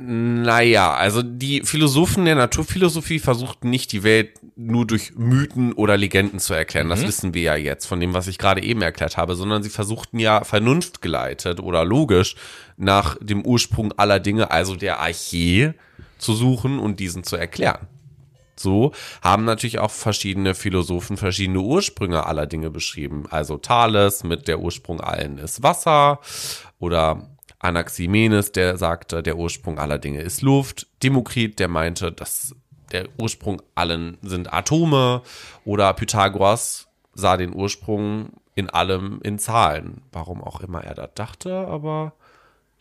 [0.00, 6.38] Naja, also die Philosophen der Naturphilosophie versuchten nicht die Welt nur durch Mythen oder Legenden
[6.38, 6.88] zu erklären.
[6.88, 9.70] Das wissen wir ja jetzt von dem, was ich gerade eben erklärt habe, sondern sie
[9.70, 12.36] versuchten ja vernunftgeleitet oder logisch
[12.76, 15.74] nach dem Ursprung aller Dinge, also der Archä,
[16.18, 17.88] zu suchen und diesen zu erklären.
[18.54, 23.24] So haben natürlich auch verschiedene Philosophen verschiedene Ursprünge aller Dinge beschrieben.
[23.30, 26.20] Also Thales mit der Ursprung allen ist Wasser
[26.78, 30.86] oder Anaximenes, der sagte, der Ursprung aller Dinge ist Luft.
[31.02, 32.54] Demokrit, der meinte, dass
[32.92, 35.22] der Ursprung allen sind Atome.
[35.64, 40.02] Oder Pythagoras sah den Ursprung in allem in Zahlen.
[40.12, 42.12] Warum auch immer er das dachte, aber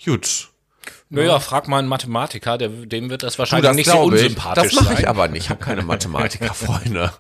[0.04, 0.50] gut.
[1.10, 4.18] Naja, frag mal einen Mathematiker, der, dem wird das Du, wahrscheinlich das nicht so glaube
[4.18, 4.24] ich.
[4.24, 5.44] unsympathisch Das mache ich aber nicht.
[5.44, 7.12] Ich habe keine Mathematiker-Freunde.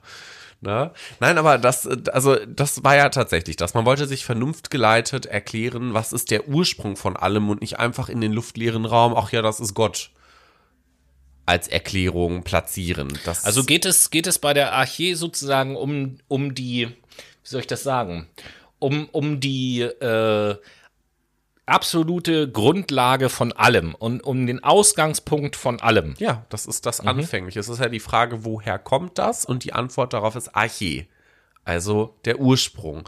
[0.59, 0.91] Ne?
[1.19, 3.75] Nein, aber das, also das war ja tatsächlich das.
[3.75, 8.21] Man wollte sich vernunftgeleitet erklären, was ist der Ursprung von allem und nicht einfach in
[8.21, 10.09] den luftleeren Raum, ach ja, das ist Gott,
[11.45, 13.07] als Erklärung platzieren.
[13.23, 16.95] Das, Also geht es, geht es bei der Archä sozusagen um, um die, wie
[17.43, 18.27] soll ich das sagen,
[18.79, 20.55] um, um die äh,
[21.67, 26.15] absolute Grundlage von allem und um den Ausgangspunkt von allem.
[26.17, 27.09] ja, das ist das Mhm.
[27.09, 27.59] Anfängliche.
[27.59, 29.45] Es ist ja die Frage, woher kommt das?
[29.45, 31.07] Und die Antwort darauf ist Archä.
[31.65, 33.03] Also der Ursprung.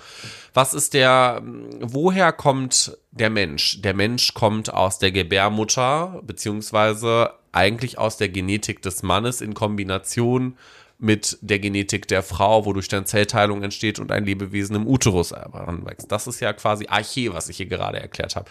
[0.53, 1.41] Was ist der,
[1.80, 3.82] woher kommt der Mensch?
[3.82, 10.57] Der Mensch kommt aus der Gebärmutter, beziehungsweise eigentlich aus der Genetik des Mannes in Kombination
[11.00, 16.12] mit der Genetik der Frau, wodurch dann Zellteilung entsteht und ein Lebewesen im Uterus heranwächst.
[16.12, 18.50] Das ist ja quasi Archä, was ich hier gerade erklärt habe.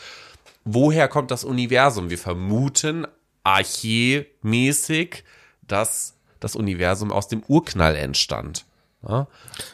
[0.65, 2.11] Woher kommt das Universum?
[2.11, 3.07] Wir vermuten
[3.45, 5.25] archä-mäßig,
[5.63, 8.65] dass das Universum aus dem Urknall entstand.
[9.07, 9.29] Ja?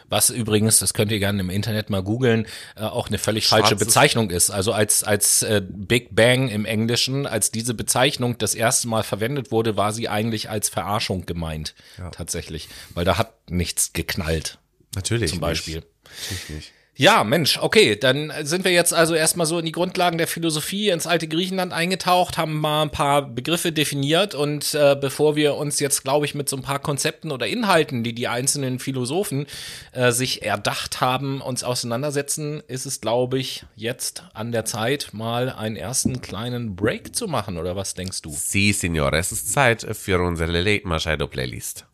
[0.08, 2.46] Was übrigens, das könnt ihr gerne im Internet mal googeln,
[2.76, 4.50] äh, auch eine völlig falsche Schwarzes- Bezeichnung ist.
[4.50, 9.50] Also als, als äh, Big Bang im Englischen, als diese Bezeichnung das erste Mal verwendet
[9.50, 11.74] wurde, war sie eigentlich als Verarschung gemeint.
[12.12, 12.68] Tatsächlich.
[12.92, 14.58] Weil da hat nichts geknallt.
[14.94, 15.30] Natürlich.
[15.30, 15.76] Zum Beispiel.
[15.76, 15.86] Nicht.
[16.30, 16.72] Natürlich nicht.
[16.96, 20.90] Ja, Mensch, okay, dann sind wir jetzt also erstmal so in die Grundlagen der Philosophie
[20.90, 25.80] ins alte Griechenland eingetaucht, haben mal ein paar Begriffe definiert und äh, bevor wir uns
[25.80, 29.46] jetzt, glaube ich, mit so ein paar Konzepten oder Inhalten, die die einzelnen Philosophen
[29.90, 35.50] äh, sich erdacht haben, uns auseinandersetzen, ist es, glaube ich, jetzt an der Zeit, mal
[35.50, 38.30] einen ersten kleinen Break zu machen, oder was denkst du?
[38.30, 41.86] Sí, Signore, es ist Zeit für unsere Late Machado Playlist.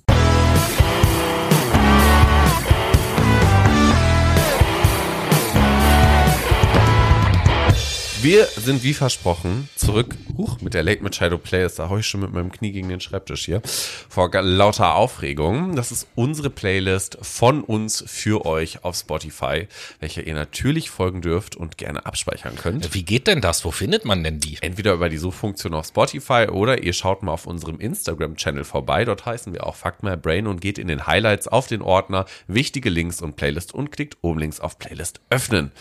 [8.22, 12.20] Wir sind wie versprochen zurück, huch, mit der Late Machado Playlist, da hau ich schon
[12.20, 15.74] mit meinem Knie gegen den Schreibtisch hier, vor lauter Aufregung.
[15.74, 19.68] Das ist unsere Playlist von uns für euch auf Spotify,
[20.00, 22.92] welche ihr natürlich folgen dürft und gerne abspeichern könnt.
[22.92, 23.64] Wie geht denn das?
[23.64, 24.58] Wo findet man denn die?
[24.60, 29.06] Entweder über die Suchfunktion auf Spotify oder ihr schaut mal auf unserem Instagram-Channel vorbei.
[29.06, 32.26] Dort heißen wir auch Fuck My Brain und geht in den Highlights auf den Ordner
[32.46, 35.72] Wichtige Links und Playlist und klickt oben links auf Playlist öffnen.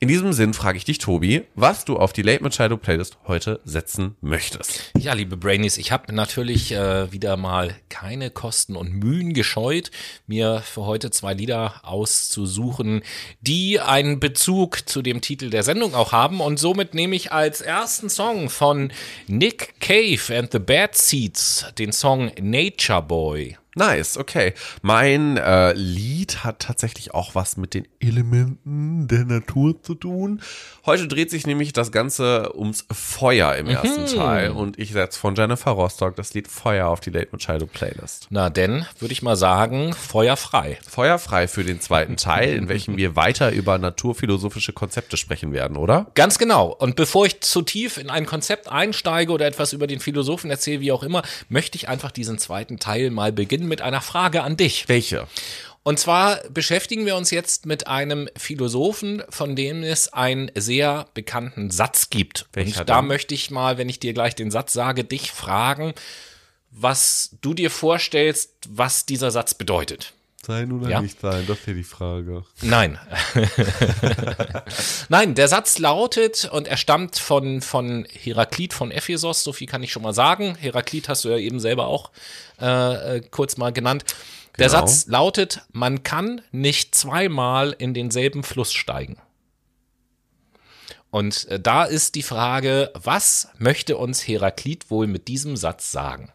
[0.00, 3.58] In diesem Sinn frage ich dich, Tobi, was du auf die Late Machado Playlist heute
[3.64, 4.92] setzen möchtest.
[4.96, 9.90] Ja, liebe Brainies, ich habe natürlich äh, wieder mal keine Kosten und Mühen gescheut,
[10.28, 13.02] mir für heute zwei Lieder auszusuchen,
[13.40, 16.40] die einen Bezug zu dem Titel der Sendung auch haben.
[16.40, 18.92] Und somit nehme ich als ersten Song von
[19.26, 23.56] Nick Cave and the Bad Seeds den Song Nature Boy.
[23.78, 24.54] Nice, okay.
[24.82, 30.42] Mein äh, Lied hat tatsächlich auch was mit den Elementen der Natur zu tun.
[30.84, 35.36] Heute dreht sich nämlich das Ganze ums Feuer im ersten Teil und ich setze von
[35.36, 38.26] Jennifer Rostock das Lied Feuer auf die Late Machado Playlist.
[38.30, 40.78] Na denn, würde ich mal sagen, feuerfrei.
[40.84, 46.10] Feuerfrei für den zweiten Teil, in welchem wir weiter über naturphilosophische Konzepte sprechen werden, oder?
[46.14, 46.74] Ganz genau.
[46.76, 50.80] Und bevor ich zu tief in ein Konzept einsteige oder etwas über den Philosophen erzähle,
[50.80, 54.56] wie auch immer, möchte ich einfach diesen zweiten Teil mal beginnen mit einer Frage an
[54.56, 54.88] dich.
[54.88, 55.26] Welche?
[55.82, 61.70] Und zwar beschäftigen wir uns jetzt mit einem Philosophen, von dem es einen sehr bekannten
[61.70, 62.46] Satz gibt.
[62.52, 63.08] Welcher Und da denn?
[63.08, 65.94] möchte ich mal, wenn ich dir gleich den Satz sage, dich fragen,
[66.70, 70.12] was du dir vorstellst, was dieser Satz bedeutet.
[70.46, 71.00] Sein oder Ja.
[71.02, 72.44] nicht sein, das ist ja die Frage.
[72.62, 72.98] Nein.
[75.08, 79.82] Nein, der Satz lautet, und er stammt von, von Heraklit von Ephesos, so viel kann
[79.82, 80.54] ich schon mal sagen.
[80.56, 82.10] Heraklit hast du ja eben selber auch
[82.60, 84.04] äh, äh, kurz mal genannt.
[84.58, 84.80] Der Genau.
[84.80, 89.18] Satz lautet, man kann nicht zweimal in denselben Fluss steigen.
[91.10, 96.32] Und äh, da ist die Frage, was möchte uns Heraklit wohl mit diesem Satz sagen?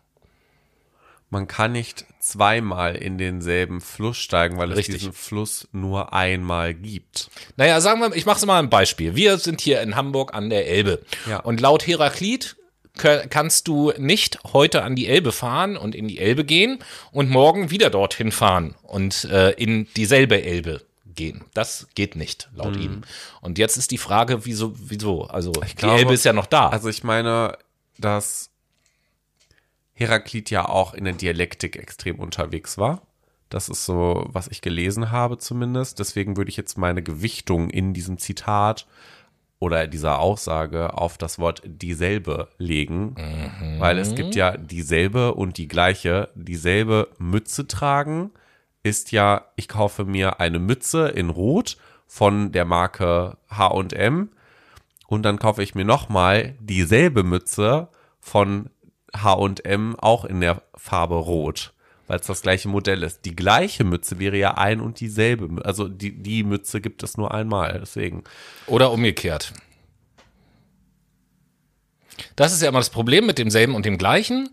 [1.34, 4.99] Man kann nicht zweimal in denselben Fluss steigen, weil es Richtig.
[4.99, 7.31] diesen Fluss nur einmal gibt.
[7.57, 9.15] Naja, sagen wir, ich mache mal ein Beispiel.
[9.15, 11.01] Wir sind hier in Hamburg an der Elbe.
[11.27, 11.39] Ja.
[11.39, 12.55] Und laut Heraklit
[12.95, 16.77] kannst du nicht heute an die Elbe fahren und in die Elbe gehen
[17.11, 20.84] und morgen wieder dorthin fahren und äh, in dieselbe Elbe
[21.15, 21.45] gehen.
[21.55, 23.01] Das geht nicht, laut ihm.
[23.41, 25.23] Und jetzt ist die Frage, wieso, wieso?
[25.23, 26.69] Also die glaube- Elbe ist ja noch da.
[26.69, 27.57] Also ich meine,
[27.97, 28.51] dass
[29.93, 33.01] Heraklit ja auch in der Dialektik extrem unterwegs war.
[33.49, 35.99] Das ist so, was ich gelesen habe zumindest.
[35.99, 38.87] Deswegen würde ich jetzt meine Gewichtung in diesem Zitat
[39.59, 43.15] oder dieser Aussage auf das Wort dieselbe legen,
[43.79, 48.31] weil es gibt ja dieselbe und die gleiche, dieselbe Mütze tragen
[48.83, 54.29] ist ja, ich kaufe mir eine Mütze in Rot von der Marke H&M
[55.07, 57.87] und dann kaufe ich mir nochmal dieselbe Mütze
[58.19, 58.69] von
[59.16, 61.74] H&M auch in der Farbe Rot,
[62.07, 63.26] weil es das gleiche Modell ist.
[63.26, 67.34] Die gleiche Mütze wäre ja ein und dieselbe, also die, die Mütze gibt es nur
[67.34, 68.24] einmal, deswegen.
[68.68, 69.53] Oder umgekehrt.
[72.36, 74.49] Das ist ja immer das Problem mit demselben und dem gleichen.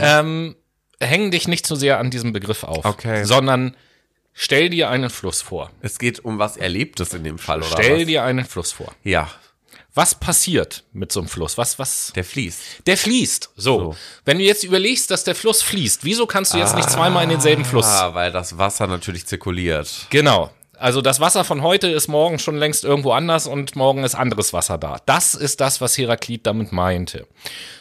[0.00, 0.56] Ähm,
[1.00, 3.24] häng dich nicht zu sehr an diesem Begriff auf, Okay.
[3.24, 3.76] sondern
[4.32, 5.70] stell dir einen Fluss vor.
[5.80, 8.06] Es geht um was Erlebtes in dem Fall, oder Stell was?
[8.06, 8.92] dir einen Fluss vor.
[9.02, 9.28] Ja,
[9.94, 11.58] Was passiert mit so einem Fluss?
[11.58, 12.12] Was, was?
[12.14, 12.86] der fließt.
[12.86, 13.50] Der fließt.
[13.56, 13.78] So.
[13.78, 13.96] So.
[14.24, 17.30] Wenn du jetzt überlegst, dass der Fluss fließt, wieso kannst du jetzt nicht zweimal in
[17.30, 17.86] denselben Fluss?
[17.86, 20.06] Ah, weil das Wasser natürlich zirkuliert.
[20.10, 20.50] Genau.
[20.78, 24.52] Also das Wasser von heute ist morgen schon längst irgendwo anders und morgen ist anderes
[24.52, 24.98] Wasser da.
[25.04, 27.26] Das ist das, was Heraklit damit meinte.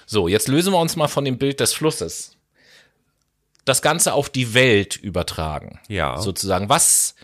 [0.05, 2.35] So, jetzt lösen wir uns mal von dem Bild des Flusses.
[3.63, 5.79] Das Ganze auf die Welt übertragen.
[5.87, 6.19] Ja.
[6.19, 6.67] Sozusagen.
[6.67, 7.15] Was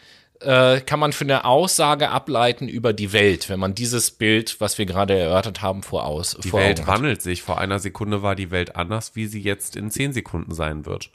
[0.41, 4.77] äh, kann man für eine Aussage ableiten über die Welt, wenn man dieses Bild, was
[4.77, 6.87] wir gerade erörtert haben, voraus Die vor Welt hat?
[6.87, 7.41] wandelt sich.
[7.41, 11.09] Vor einer Sekunde war die Welt anders, wie sie jetzt in zehn Sekunden sein wird.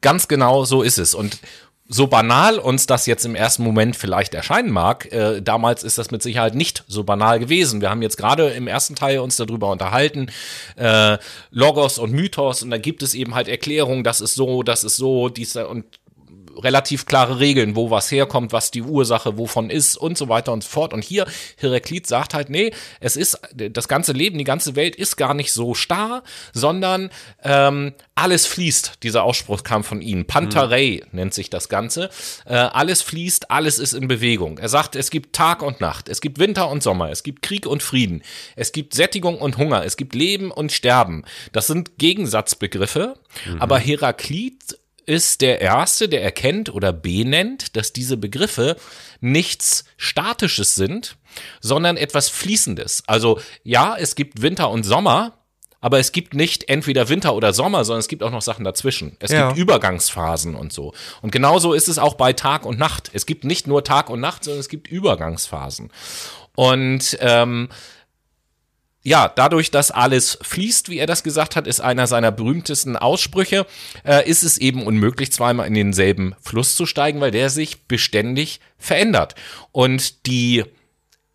[0.00, 1.14] Ganz genau so ist es.
[1.14, 1.38] Und
[1.86, 6.10] so banal uns das jetzt im ersten Moment vielleicht erscheinen mag, äh, damals ist das
[6.10, 7.82] mit Sicherheit nicht so banal gewesen.
[7.82, 10.30] Wir haben jetzt gerade im ersten Teil uns darüber unterhalten,
[10.76, 11.18] äh,
[11.50, 14.96] Logos und Mythos, und da gibt es eben halt Erklärungen, das ist so, das ist
[14.96, 15.84] so, dies und
[16.62, 20.62] relativ klare Regeln, wo was herkommt, was die Ursache wovon ist und so weiter und
[20.62, 20.92] so fort.
[20.92, 21.26] Und hier
[21.56, 25.52] Heraklit sagt halt, nee, es ist das ganze Leben, die ganze Welt ist gar nicht
[25.52, 27.10] so starr, sondern
[27.42, 29.02] ähm, alles fließt.
[29.02, 30.24] Dieser Ausspruch kam von ihm.
[30.26, 32.10] Pantarei nennt sich das Ganze.
[32.46, 34.58] Äh, alles fließt, alles ist in Bewegung.
[34.58, 37.66] Er sagt, es gibt Tag und Nacht, es gibt Winter und Sommer, es gibt Krieg
[37.66, 38.22] und Frieden,
[38.56, 41.24] es gibt Sättigung und Hunger, es gibt Leben und Sterben.
[41.52, 43.14] Das sind Gegensatzbegriffe,
[43.58, 48.76] aber Heraklit ist der Erste, der erkennt oder benennt, dass diese Begriffe
[49.20, 51.16] nichts Statisches sind,
[51.60, 53.04] sondern etwas Fließendes.
[53.06, 55.38] Also ja, es gibt Winter und Sommer,
[55.80, 59.16] aber es gibt nicht entweder Winter oder Sommer, sondern es gibt auch noch Sachen dazwischen.
[59.18, 59.48] Es Ja.
[59.48, 60.94] gibt Übergangsphasen und so.
[61.20, 63.10] Und genauso ist es auch bei Tag und Nacht.
[63.12, 65.90] Es gibt nicht nur Tag und Nacht, sondern es gibt Übergangsphasen.
[66.56, 67.68] Und ähm,
[69.06, 73.66] ja, dadurch, dass alles fließt, wie er das gesagt hat, ist einer seiner berühmtesten Aussprüche,
[74.02, 78.60] äh, ist es eben unmöglich, zweimal in denselben Fluss zu steigen, weil der sich beständig
[78.78, 79.34] verändert.
[79.72, 80.64] Und die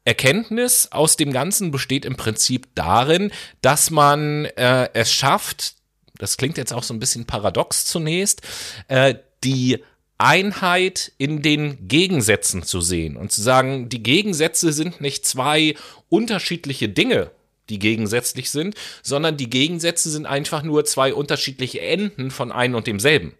[0.03, 5.76] Erkenntnis aus dem Ganzen besteht im Prinzip darin, dass man äh, es schafft,
[6.17, 8.41] das klingt jetzt auch so ein bisschen paradox zunächst,
[8.88, 9.13] äh,
[9.43, 9.84] die
[10.17, 15.76] Einheit in den Gegensätzen zu sehen und zu sagen, die Gegensätze sind nicht zwei
[16.09, 17.30] unterschiedliche Dinge,
[17.70, 22.88] die gegensätzlich sind, sondern die Gegensätze sind einfach nur zwei unterschiedliche Enden von einem und
[22.88, 23.34] demselben.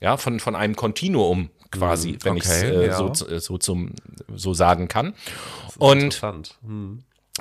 [0.00, 2.96] Ja, von, von einem Kontinuum quasi, wenn ich es okay, äh, ja.
[2.96, 3.92] so, so, zum,
[4.34, 5.14] so sagen kann.
[5.78, 6.58] Und Interessant.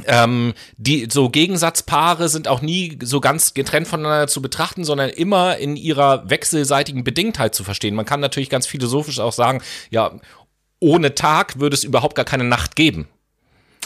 [0.05, 5.57] ähm, die so Gegensatzpaare sind auch nie so ganz getrennt voneinander zu betrachten, sondern immer
[5.57, 7.95] in ihrer wechselseitigen Bedingtheit zu verstehen.
[7.95, 10.19] Man kann natürlich ganz philosophisch auch sagen, ja,
[10.79, 13.07] ohne Tag würde es überhaupt gar keine Nacht geben.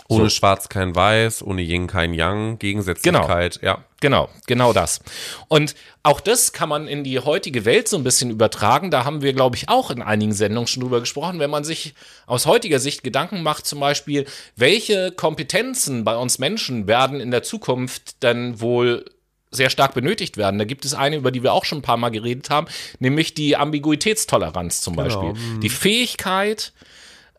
[0.08, 0.30] Ohne So.
[0.30, 3.84] Schwarz kein Weiß, ohne Yin kein Yang, Gegensätzlichkeit, ja.
[4.01, 4.99] Genau, genau das.
[5.47, 8.91] Und auch das kann man in die heutige Welt so ein bisschen übertragen.
[8.91, 11.39] Da haben wir, glaube ich, auch in einigen Sendungen schon drüber gesprochen.
[11.39, 11.93] Wenn man sich
[12.26, 14.26] aus heutiger Sicht Gedanken macht, zum Beispiel,
[14.58, 19.06] welche Kompetenzen bei uns Menschen werden in der Zukunft dann wohl
[19.51, 20.58] sehr stark benötigt werden.
[20.58, 22.68] Da gibt es eine, über die wir auch schon ein paar Mal geredet haben,
[22.99, 25.34] nämlich die Ambiguitätstoleranz zum Beispiel.
[25.62, 26.74] Die Fähigkeit,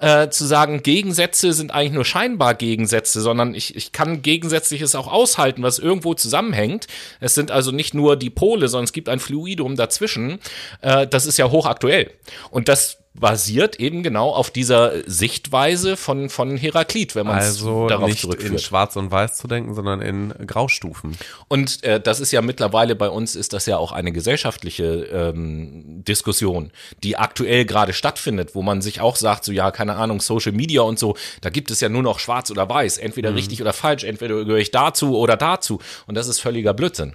[0.00, 5.06] äh, zu sagen, Gegensätze sind eigentlich nur scheinbar Gegensätze, sondern ich, ich kann Gegensätzliches auch
[5.06, 6.86] aushalten, was irgendwo zusammenhängt.
[7.20, 10.40] Es sind also nicht nur die Pole, sondern es gibt ein Fluidum dazwischen.
[10.80, 12.10] Äh, das ist ja hochaktuell.
[12.50, 17.86] Und das basiert eben genau auf dieser Sichtweise von, von Heraklit, wenn man es Also
[17.86, 18.60] darauf nicht in zurückführt.
[18.60, 21.16] Schwarz und Weiß zu denken, sondern in Graustufen.
[21.46, 26.02] Und äh, das ist ja mittlerweile bei uns ist das ja auch eine gesellschaftliche ähm,
[26.04, 26.72] Diskussion,
[27.04, 30.82] die aktuell gerade stattfindet, wo man sich auch sagt, so ja, keine Ahnung, Social Media
[30.82, 34.02] und so, da gibt es ja nur noch schwarz oder weiß, entweder richtig oder falsch,
[34.02, 35.80] entweder gehöre ich dazu oder dazu.
[36.08, 37.14] Und das ist völliger Blödsinn.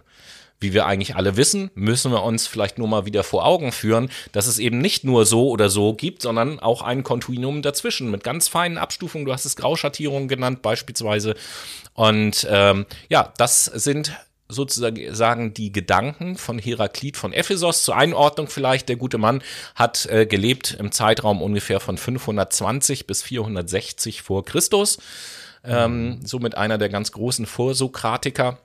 [0.60, 4.10] Wie wir eigentlich alle wissen, müssen wir uns vielleicht nur mal wieder vor Augen führen,
[4.34, 8.24] dass es eben nicht nur so oder so gibt, sondern auch ein Kontinuum dazwischen mit
[8.24, 9.26] ganz feinen Abstufungen.
[9.26, 11.36] Du hast es Grauschattierungen genannt beispielsweise.
[11.94, 14.14] Und ähm, ja, das sind
[14.50, 17.84] sozusagen die Gedanken von Heraklit von Ephesos.
[17.84, 19.42] Zur Einordnung vielleicht, der gute Mann
[19.76, 24.98] hat äh, gelebt im Zeitraum ungefähr von 520 bis 460 vor Christus.
[25.64, 28.58] Ähm, somit einer der ganz großen Vorsokratiker.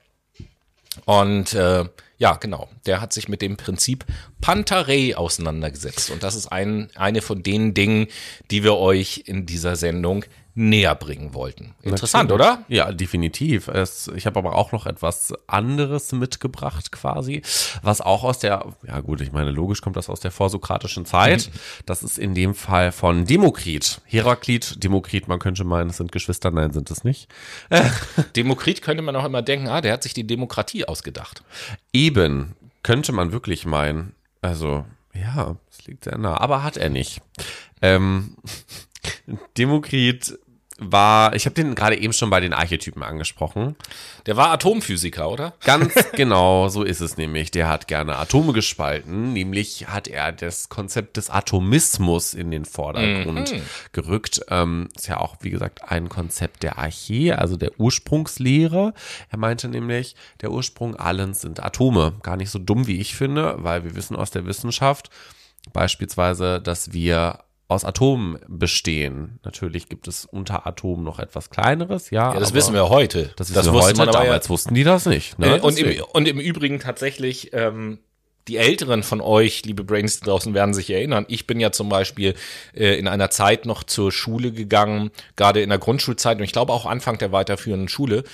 [1.05, 1.85] Und äh,
[2.19, 4.05] ja, genau, der hat sich mit dem Prinzip
[4.41, 6.11] Pantarei auseinandergesetzt.
[6.11, 8.07] Und das ist ein, eine von den Dingen,
[8.51, 10.25] die wir euch in dieser Sendung
[10.55, 11.75] näher bringen wollten.
[11.83, 12.53] Interessant, Natürlich.
[12.53, 12.65] oder?
[12.69, 13.69] Ja, definitiv.
[13.69, 17.43] Es, ich habe aber auch noch etwas anderes mitgebracht quasi,
[17.83, 21.51] was auch aus der, ja gut, ich meine, logisch kommt das aus der vorsokratischen Zeit.
[21.87, 24.01] Das ist in dem Fall von Demokrit.
[24.05, 27.29] Heraklit, Demokrit, man könnte meinen, es sind Geschwister, nein, sind es nicht.
[28.37, 31.43] Demokrit könnte man auch immer denken, ah, der hat sich die Demokratie ausgedacht.
[31.93, 34.15] Eben, könnte man wirklich meinen.
[34.41, 34.85] Also,
[35.15, 37.21] ja, es liegt sehr nah, aber hat er nicht.
[37.83, 38.37] Ähm,
[39.57, 40.39] Demokrit
[40.79, 43.77] war, ich habe den gerade eben schon bei den Archetypen angesprochen.
[44.27, 45.55] Der war Atomphysiker, oder?
[45.65, 47.53] Ganz genau, so ist es nämlich.
[47.53, 53.55] Der hat gerne Atome gespalten, nämlich hat er das Konzept des Atomismus in den Vordergrund
[53.93, 54.41] gerückt.
[54.49, 58.95] Ähm, ist ja auch, wie gesagt, ein Konzept der Archä, also der Ursprungslehre.
[59.31, 62.15] Er meinte nämlich, der Ursprung allen sind Atome.
[62.23, 65.11] Gar nicht so dumm, wie ich finde, weil wir wissen aus der Wissenschaft
[65.73, 69.39] beispielsweise, dass wir aus Atomen bestehen.
[69.43, 72.35] Natürlich gibt es unter Atomen noch etwas kleineres, ja.
[72.35, 73.31] Ja, das wissen wir heute.
[73.37, 75.39] Das wissen wir heute, aber ja- damals wussten die das nicht.
[75.39, 75.57] Ne?
[75.57, 77.99] Äh, und, im, und im Übrigen tatsächlich, ähm,
[78.47, 81.25] die Älteren von euch, liebe Brains draußen, werden sich erinnern.
[81.29, 82.35] Ich bin ja zum Beispiel
[82.75, 86.73] äh, in einer Zeit noch zur Schule gegangen, gerade in der Grundschulzeit und ich glaube
[86.75, 88.25] auch Anfang der weiterführenden Schule.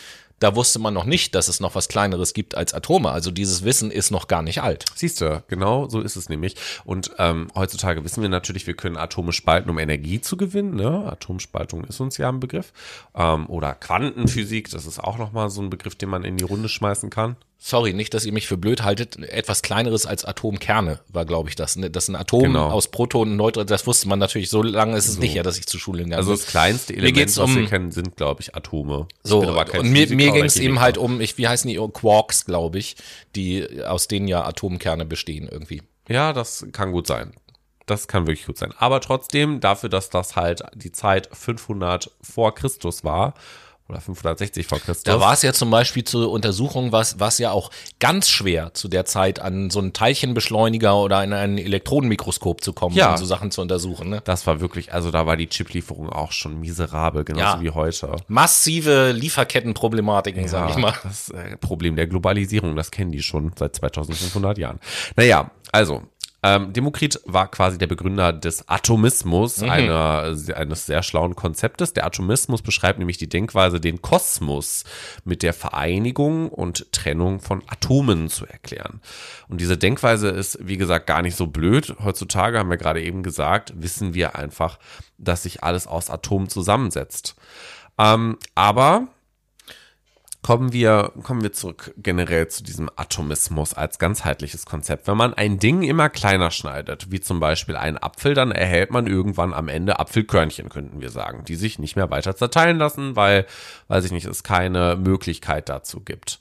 [0.41, 3.11] Da wusste man noch nicht, dass es noch was Kleineres gibt als Atome.
[3.11, 4.87] Also dieses Wissen ist noch gar nicht alt.
[4.95, 6.57] Siehst du, genau so ist es nämlich.
[6.85, 10.75] Und ähm, heutzutage wissen wir natürlich, wir können Atome spalten, um Energie zu gewinnen.
[10.75, 11.05] Ne?
[11.07, 12.73] Atomspaltung ist uns ja ein Begriff.
[13.15, 16.71] Ähm, oder Quantenphysik, das ist auch nochmal so ein Begriff, den man in die Runde
[16.71, 17.37] schmeißen kann.
[17.63, 19.17] Sorry, nicht, dass ihr mich für blöd haltet.
[19.19, 21.77] Etwas kleineres als Atomkerne war, glaube ich, das.
[21.77, 21.91] ne?
[21.91, 22.71] Das ist ein Atom Genau.
[22.71, 23.67] aus Protonen Neutronen.
[23.67, 24.49] Das wusste man natürlich.
[24.49, 27.15] So lange ist es nicht her, dass ich zur Schule gegangen Also das kleinste Element,
[27.17, 29.09] geht's was wir um- kennen, sind, glaube ich, Atome.
[29.23, 31.77] Ich So, kein und mir, mir ging es eben halt um, ich, wie heißen die,
[31.93, 32.97] Quarks, glaube ich,
[33.37, 35.83] die, aus denen ja Atomkerne bestehen irgendwie.
[36.09, 37.33] Ja, das kann gut sein.
[37.85, 38.73] Das kann wirklich gut sein.
[38.79, 43.35] Aber trotzdem, dafür, dass das halt die Zeit 500 vor Christus war,
[43.91, 45.03] oder 560 vor Christus.
[45.05, 48.89] Da war es ja zum Beispiel zur Untersuchung, was, was ja auch ganz schwer zu
[48.89, 53.11] der Zeit an so einen Teilchenbeschleuniger oder an ein Elektronenmikroskop zu kommen, Ja.
[53.13, 54.09] um so Sachen zu untersuchen.
[54.09, 54.23] Ne?
[54.25, 57.61] Das war wirklich, also da war die Chiplieferung auch schon miserabel, genauso Ja.
[57.63, 58.17] wie heute.
[58.29, 60.95] Massive Lieferkettenproblematiken, sag ich mal.
[61.03, 64.81] Das äh, Problem der Globalisierung, das kennen die schon seit 2500 Jahren.
[65.17, 66.03] Naja, also,
[66.43, 71.93] ähm, Demokrit war quasi der Begründer des Atomismus, einer, eines sehr schlauen Konzeptes.
[71.93, 74.85] Der Atomismus beschreibt nämlich die Denkweise, den Kosmos
[75.25, 79.01] mit der Vereinigung und Trennung von Atomen zu erklären.
[79.49, 81.95] Und diese Denkweise ist, wie gesagt, gar nicht so blöd.
[82.03, 84.79] Heutzutage haben wir gerade eben gesagt, wissen wir einfach,
[85.19, 87.35] dass sich alles aus Atomen zusammensetzt.
[87.99, 89.09] Ähm, aber
[90.43, 95.07] Kommen wir, kommen wir zurück generell zu diesem Atomismus als ganzheitliches Konzept.
[95.07, 99.07] Wenn man ein Ding immer kleiner schneidet, wie zum Beispiel einen Apfel, dann erhält man
[99.07, 103.45] irgendwann am Ende Apfelkörnchen, könnten wir sagen, die sich nicht mehr weiter zerteilen lassen, weil,
[103.89, 106.41] weiß ich nicht, es keine Möglichkeit dazu gibt.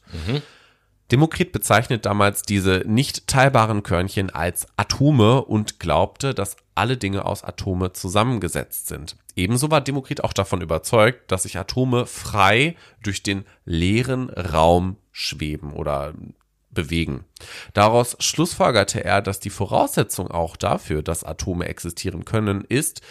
[1.11, 7.43] Demokrit bezeichnet damals diese nicht teilbaren Körnchen als Atome und glaubte, dass alle Dinge aus
[7.43, 9.17] Atome zusammengesetzt sind.
[9.35, 15.73] Ebenso war Demokrit auch davon überzeugt, dass sich Atome frei durch den leeren Raum schweben
[15.73, 16.13] oder
[16.71, 17.25] bewegen.
[17.73, 23.01] Daraus schlussfolgerte er, dass die Voraussetzung auch dafür, dass Atome existieren können, ist,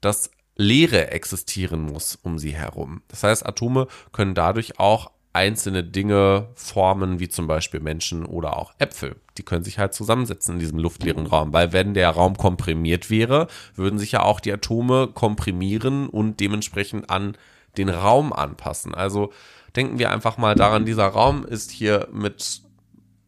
[0.00, 3.02] dass Leere existieren muss um sie herum.
[3.08, 8.72] Das heißt, Atome können dadurch auch einzelne Dinge formen, wie zum Beispiel Menschen oder auch
[8.78, 9.16] Äpfel.
[9.36, 13.46] Die können sich halt zusammensetzen in diesem luftleeren Raum, weil wenn der Raum komprimiert wäre,
[13.74, 17.36] würden sich ja auch die Atome komprimieren und dementsprechend an
[17.76, 18.94] den Raum anpassen.
[18.94, 19.32] Also
[19.76, 22.62] denken wir einfach mal daran, dieser Raum ist hier mit,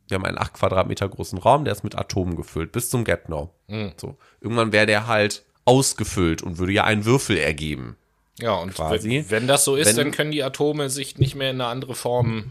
[0.09, 3.55] wir haben einen 8 Quadratmeter großen Raum, der ist mit Atomen gefüllt, bis zum Get-No.
[3.97, 4.17] So.
[4.41, 7.97] Irgendwann wäre der halt ausgefüllt und würde ja einen Würfel ergeben.
[8.41, 9.25] Ja, und Quasi.
[9.29, 11.95] wenn, das so ist, Wenn- dann können die Atome sich nicht mehr in eine andere
[11.95, 12.51] Form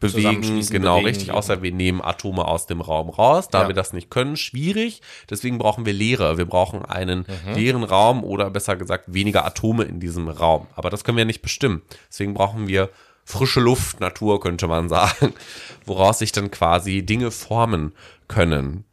[0.00, 3.68] bewegen, genau bewegen, richtig, außer wir nehmen Atome aus dem Raum raus, da Ja.
[3.68, 7.54] wir das nicht können, schwierig, deswegen brauchen wir Leere, wir brauchen einen Mhm.
[7.54, 11.42] leeren Raum oder besser gesagt weniger Atome in diesem Raum, aber das können wir nicht
[11.42, 12.88] bestimmen, deswegen brauchen wir
[13.26, 15.34] frische Luft, Natur könnte man sagen,
[15.84, 17.92] woraus sich dann quasi Dinge formen
[18.26, 18.84] können,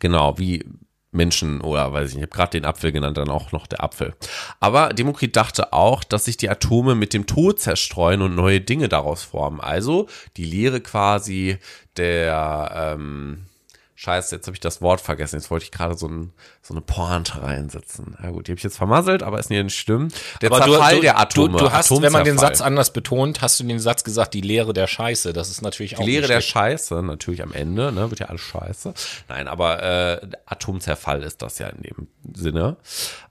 [0.00, 0.64] genau, wie
[1.12, 3.82] Menschen oder weiß ich nicht, ich habe gerade den Apfel genannt, dann auch noch der
[3.82, 4.14] Apfel.
[4.60, 8.88] Aber Demokrit dachte auch, dass sich die Atome mit dem Tod zerstreuen und neue Dinge
[8.88, 9.60] daraus formen.
[9.60, 10.06] Also
[10.36, 11.58] die Lehre quasi
[11.96, 13.46] der ähm,
[14.02, 15.36] Scheiße, jetzt habe ich das Wort vergessen.
[15.36, 16.32] Jetzt wollte ich gerade so, ein,
[16.62, 18.16] so eine Pointe reinsetzen.
[18.18, 20.08] Na gut, die habe ich jetzt vermasselt, aber ist nicht schlimm.
[20.40, 21.58] Der Aber Zerfall du, der Atome.
[21.58, 22.38] du, du hast, wenn man den.
[22.38, 25.34] Satz anders betont, hast du den Satz gesagt, die Lehre der Scheiße.
[25.34, 26.40] Das ist natürlich auch Die Lehre nicht der.
[26.40, 28.94] Scheiße, natürlich am Ende, ne, wird ja alles scheiße.
[29.28, 32.78] Nein, aber äh, Atomzerfall ist das ja in dem Sinne.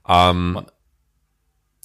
[0.06, 0.62] Ähm,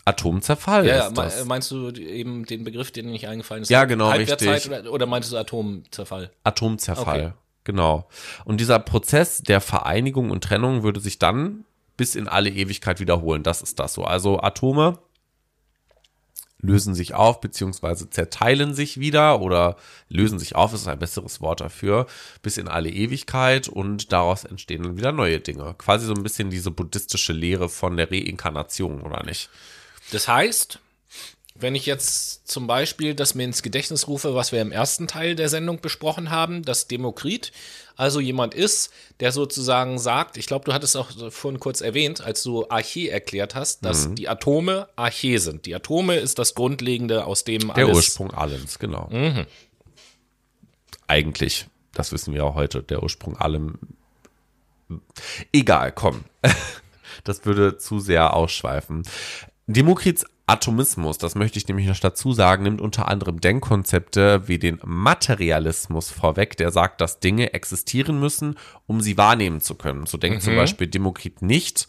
[0.06, 1.46] Atomzerfall Ja, ja, ist das.
[1.46, 3.70] meinst du eben den Begriff, dir nicht eingefallen ist?
[3.70, 4.68] Ja, genau, richtig.
[4.68, 6.30] Oder, oder meintest du Atomzerfall?
[6.44, 7.20] Atomzerfall.
[7.20, 7.34] Okay.
[7.66, 8.08] Genau.
[8.46, 11.66] Und dieser Prozess der Vereinigung und Trennung würde sich dann
[11.98, 13.44] bis in alle Ewigkeit wiederholen.
[13.44, 14.06] Das ist das so.
[14.06, 15.00] Also Atome
[16.62, 19.78] lösen sich auf, beziehungsweise zerteilen sich wieder oder
[20.10, 22.08] lösen sich auf, ist ein besseres Wort dafür,
[22.42, 25.76] bis in alle Ewigkeit und daraus entstehen dann wieder neue Dinge.
[25.78, 29.50] Quasi so ein bisschen diese buddhistische Lehre von der Reinkarnation, oder nicht?
[30.12, 30.80] Das heißt,
[31.58, 35.36] wenn ich jetzt zum Beispiel das mir ins Gedächtnis rufe, was wir im ersten Teil
[35.36, 37.52] der Sendung besprochen haben, dass Demokrit
[37.96, 38.92] also jemand ist,
[39.22, 43.56] der sozusagen sagt, ich glaube, du hattest auch vorhin kurz erwähnt, als du Arche erklärt
[43.56, 44.16] hast, dass Mhm.
[44.16, 45.66] die Atome Arche sind.
[45.66, 49.10] Die Atome ist das Grundlegende, aus dem Der alles Ursprung allens, genau.
[51.08, 53.80] Eigentlich, das wissen wir auch heute, der Ursprung allem.
[55.54, 56.26] Egal, komm.
[57.24, 59.02] Das würde zu sehr ausschweifen.
[59.68, 64.80] Demokrits Atomismus, das möchte ich nämlich noch dazu sagen, nimmt unter anderem Denkkonzepte wie den
[64.84, 70.06] Materialismus vorweg, der sagt, dass Dinge existieren müssen, um sie wahrnehmen zu können.
[70.06, 71.88] So denkt zum Beispiel Demokrit nicht.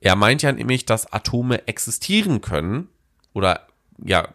[0.00, 2.88] Er meint ja nämlich, dass Atome existieren können
[3.34, 3.66] oder
[4.02, 4.28] ja,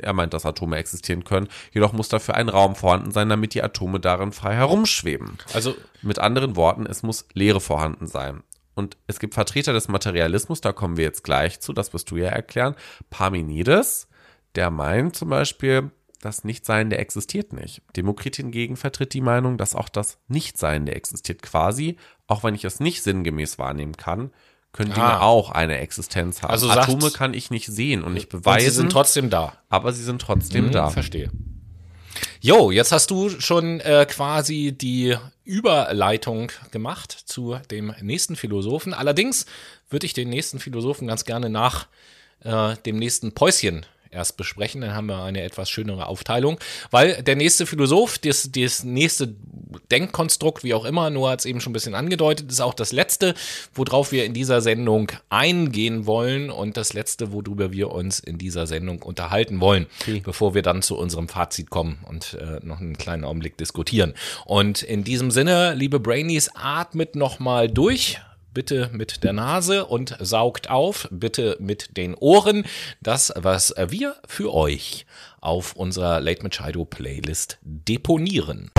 [0.00, 3.62] er meint, dass Atome existieren können, jedoch muss dafür ein Raum vorhanden sein, damit die
[3.62, 5.38] Atome darin frei herumschweben.
[5.52, 8.42] Also Mit anderen Worten, es muss Leere vorhanden sein.
[8.76, 12.16] Und es gibt Vertreter des Materialismus, da kommen wir jetzt gleich zu, das wirst du
[12.18, 12.76] ja erklären.
[13.10, 14.06] Parmenides,
[14.54, 17.82] der meint zum Beispiel, das Nichtsein, der existiert nicht.
[17.96, 21.96] Demokrit hingegen vertritt die Meinung, dass auch das Nichtsein, der existiert quasi,
[22.28, 24.30] auch wenn ich es nicht sinngemäß wahrnehmen kann,
[24.72, 25.20] können Dinge Ah.
[25.22, 26.50] auch eine Existenz haben.
[26.50, 29.54] Also sagt- Atome kann ich nicht sehen und nicht und beweisen, sie sind trotzdem da.
[29.68, 30.90] aber sie sind trotzdem Hm, da.
[30.90, 31.30] Verstehe.
[32.40, 38.94] Jo, jetzt hast du schon äh, quasi die Überleitung gemacht zu dem nächsten Philosophen.
[38.94, 39.46] Allerdings
[39.90, 41.86] würde ich den nächsten Philosophen ganz gerne nach
[42.44, 44.80] äh, dem nächsten Päuschen erst besprechen.
[44.80, 46.58] Dann haben wir eine etwas schönere Aufteilung,
[46.90, 49.34] weil der nächste Philosoph, das, das nächste
[49.90, 52.92] Denkkonstrukt, wie auch immer, nur hat es eben schon ein bisschen angedeutet, ist auch das
[52.92, 53.34] letzte,
[53.74, 58.66] worauf wir in dieser Sendung eingehen wollen und das letzte, worüber wir uns in dieser
[58.66, 59.86] Sendung unterhalten wollen,
[60.24, 64.14] bevor wir dann zu unserem Fazit kommen und äh, noch einen kleinen Augenblick diskutieren.
[64.44, 68.18] Und in diesem Sinne, liebe Brainies, atmet nochmal durch
[68.56, 72.64] bitte mit der Nase und saugt auf, bitte mit den Ohren,
[73.02, 75.04] das, was wir für euch
[75.42, 78.70] auf unserer Late Machado Playlist deponieren.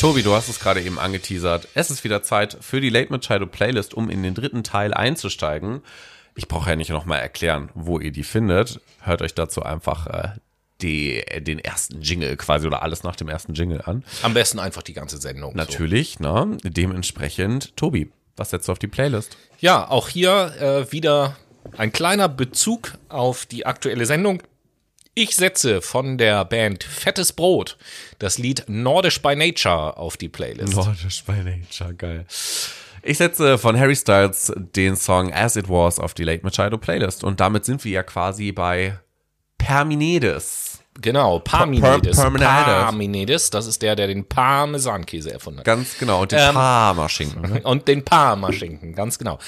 [0.00, 1.68] Tobi, du hast es gerade eben angeteasert.
[1.74, 5.82] Es ist wieder Zeit für die Late Machado Playlist, um in den dritten Teil einzusteigen.
[6.34, 8.80] Ich brauche ja nicht nochmal erklären, wo ihr die findet.
[9.02, 10.28] Hört euch dazu einfach äh,
[10.82, 14.04] die, den ersten Jingle quasi oder alles nach dem ersten Jingle an.
[14.22, 15.54] Am besten einfach die ganze Sendung.
[15.56, 16.56] Natürlich, ne?
[16.62, 19.32] Dementsprechend, Tobi, was setzt du auf die Playlist?
[19.32, 19.38] So.
[19.60, 21.36] Ja, auch hier äh, wieder
[21.76, 24.42] ein kleiner Bezug auf die aktuelle Sendung.
[25.14, 27.76] Ich setze von der Band Fettes Brot
[28.20, 30.76] das Lied Nordisch by Nature auf die Playlist.
[30.76, 32.24] Nordisch by Nature, geil.
[33.02, 37.24] Ich setze von Harry Styles den Song As It Was auf die Late Machado Playlist.
[37.24, 38.98] Und damit sind wir ja quasi bei
[39.56, 40.67] Parmenides.
[41.00, 42.16] Genau, Parmenides.
[42.16, 42.46] Per- Parmenides.
[42.84, 45.64] Parmenides, das ist der, der den Parmesankäse erfunden hat.
[45.64, 46.22] Ganz genau.
[46.22, 47.42] Und den Ähm, Parmaschinken.
[47.42, 47.60] Ne?
[47.62, 49.38] Und den Parmaschinken, ganz genau.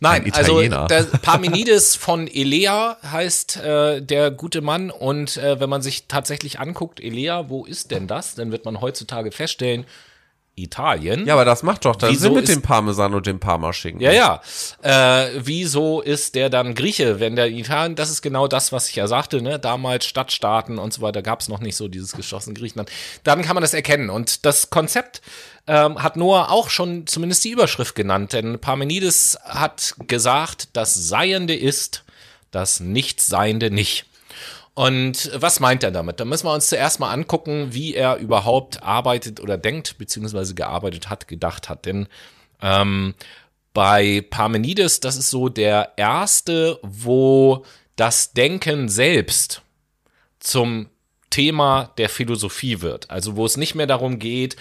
[0.00, 4.90] Nein, Ein also der Parmenides von Elea heißt äh, der gute Mann.
[4.90, 8.34] Und äh, wenn man sich tatsächlich anguckt, Elea, wo ist denn das?
[8.34, 9.84] Dann wird man heutzutage feststellen,
[10.56, 11.26] Italien.
[11.26, 14.00] Ja, aber das macht doch dann Wieso Sinn mit ist- dem Parmesan und dem Parmaschinken.
[14.00, 14.40] Ja, ja.
[14.82, 18.94] Äh, wieso ist der dann Grieche, wenn der Italien, das ist genau das, was ich
[18.96, 19.58] ja sagte, ne?
[19.58, 22.90] Damals Stadtstaaten und so weiter gab es noch nicht so dieses geschlossene Griechenland.
[23.24, 24.10] Dann kann man das erkennen.
[24.10, 25.22] Und das Konzept
[25.66, 31.54] ähm, hat Noah auch schon zumindest die Überschrift genannt, denn Parmenides hat gesagt, das Seiende
[31.56, 32.04] ist,
[32.50, 34.04] das Nichtseiende nicht.
[34.74, 36.18] Und was meint er damit?
[36.18, 41.08] Da müssen wir uns zuerst mal angucken, wie er überhaupt arbeitet oder denkt, beziehungsweise gearbeitet
[41.08, 41.86] hat, gedacht hat.
[41.86, 42.08] Denn
[42.60, 43.14] ähm,
[43.72, 47.64] bei Parmenides, das ist so der erste, wo
[47.94, 49.62] das Denken selbst
[50.40, 50.88] zum
[51.30, 53.10] Thema der Philosophie wird.
[53.10, 54.56] Also wo es nicht mehr darum geht,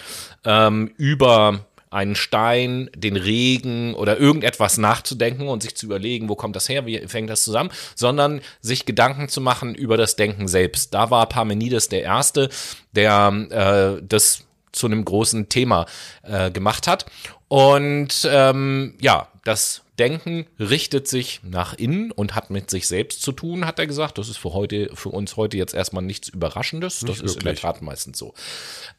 [0.46, 6.56] ähm, über einen Stein, den Regen oder irgendetwas nachzudenken und sich zu überlegen, wo kommt
[6.56, 10.94] das her, wie fängt das zusammen, sondern sich Gedanken zu machen über das Denken selbst.
[10.94, 12.50] Da war Parmenides der Erste,
[12.94, 15.86] der äh, das zu einem großen Thema
[16.24, 17.06] äh, gemacht hat.
[17.48, 23.32] Und ähm, ja, das Denken richtet sich nach innen und hat mit sich selbst zu
[23.32, 24.18] tun, hat er gesagt.
[24.18, 27.02] Das ist für heute, für uns heute jetzt erstmal nichts Überraschendes.
[27.02, 27.62] Das ist in der wirklich.
[27.62, 28.34] Tat meistens so.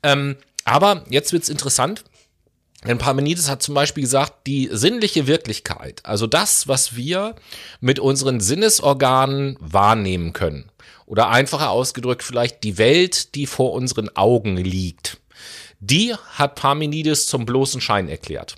[0.05, 2.05] Ähm, aber jetzt wird's interessant.
[2.87, 7.35] Denn Parmenides hat zum Beispiel gesagt, die sinnliche Wirklichkeit, also das, was wir
[7.80, 10.70] mit unseren Sinnesorganen wahrnehmen können,
[11.07, 15.18] oder einfacher ausgedrückt vielleicht die Welt, die vor unseren Augen liegt,
[15.80, 18.55] die hat Parmenides zum bloßen Schein erklärt.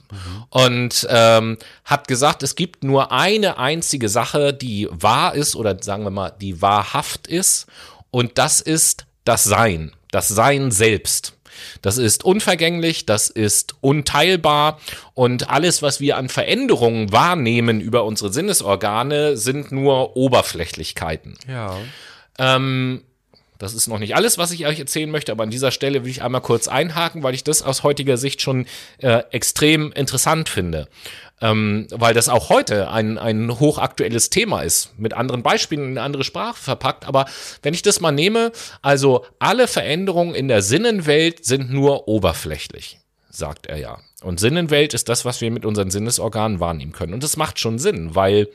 [0.51, 6.05] Und ähm, hat gesagt, es gibt nur eine einzige Sache, die wahr ist, oder sagen
[6.05, 7.67] wir mal, die wahrhaft ist,
[8.11, 11.37] und das ist das Sein, das Sein selbst.
[11.83, 14.81] Das ist unvergänglich, das ist unteilbar
[15.15, 21.35] und alles, was wir an Veränderungen wahrnehmen über unsere Sinnesorgane, sind nur Oberflächlichkeiten.
[21.49, 21.77] Ja.
[22.39, 23.03] Ähm,
[23.59, 26.11] das ist noch nicht alles, was ich euch erzählen möchte, aber an dieser Stelle will
[26.11, 28.67] ich einmal kurz einhaken, weil ich das aus heutiger Sicht schon
[28.99, 30.89] äh, extrem interessant finde.
[31.43, 36.03] Ähm, weil das auch heute ein, ein hochaktuelles Thema ist, mit anderen Beispielen in eine
[36.03, 37.07] andere Sprache verpackt.
[37.07, 37.27] Aber
[37.63, 43.67] wenn ich das mal nehme, also alle Veränderungen in der Sinnenwelt sind nur oberflächlich, sagt
[43.67, 43.99] er ja.
[44.23, 47.13] Und Sinnenwelt ist das, was wir mit unseren Sinnesorganen wahrnehmen können.
[47.13, 48.49] Und das macht schon Sinn, weil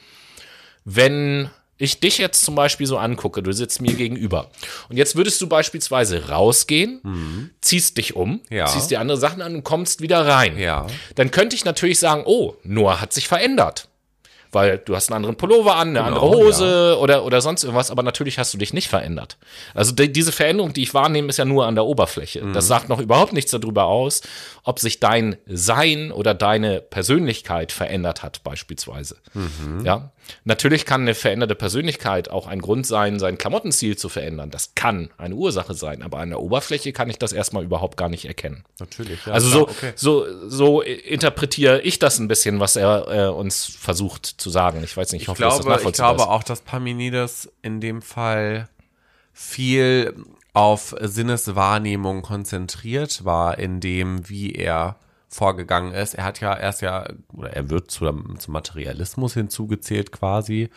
[0.84, 1.52] wenn
[1.82, 4.50] ich dich jetzt zum Beispiel so angucke, du sitzt mir gegenüber
[4.90, 8.40] und jetzt würdest du beispielsweise rausgehen, ziehst dich um, Mhm.
[8.50, 8.66] Ja.
[8.68, 10.58] ziehst dir andere Sachen an und kommst wieder rein.
[10.58, 10.88] Ja.
[11.16, 13.88] Dann könnte ich natürlich sagen, oh, Noah hat sich verändert.
[14.54, 17.90] Weil du hast einen anderen Pullover an, eine Genau, andere Hose oder, oder sonst irgendwas,
[17.90, 19.38] aber natürlich hast du dich nicht verändert.
[19.74, 22.42] Also die, diese Veränderung, die ich wahrnehme, ist ja nur an der Oberfläche.
[22.44, 22.52] Mhm.
[22.52, 24.20] Das sagt noch überhaupt nichts darüber aus,
[24.66, 29.16] ob sich dein Sein oder deine Persönlichkeit verändert hat, beispielsweise.
[29.34, 29.86] Mhm.
[29.86, 30.12] Ja.
[30.44, 34.50] Natürlich kann eine veränderte Persönlichkeit auch ein Grund sein, seinen Klamottenstil zu verändern.
[34.50, 38.10] Das kann eine Ursache sein, aber an der Oberfläche kann ich das erstmal überhaupt gar
[38.10, 38.64] nicht erkennen.
[38.80, 39.26] Natürlich.
[39.26, 39.94] Ja, Also klar, so, okay.
[39.96, 44.82] so, so interpretiere ich das ein bisschen, was er äh, uns versucht zu sagen.
[44.84, 46.36] Ich weiß nicht, ich Ich hoffe, dass das glaube, ich nachvollziehbar glaube ist.
[46.36, 48.70] auch, dass Parmenides in dem Fall
[49.34, 50.14] viel
[50.54, 54.98] auf Sinneswahrnehmung konzentriert war, in dem, wie er
[55.32, 56.14] vorgegangen ist.
[56.14, 60.70] Er hat ja erst ja, oder er wird zum, zum Materialismus hinzugezählt quasi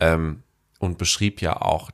[0.00, 0.42] ähm,
[0.78, 1.90] und beschrieb ja auch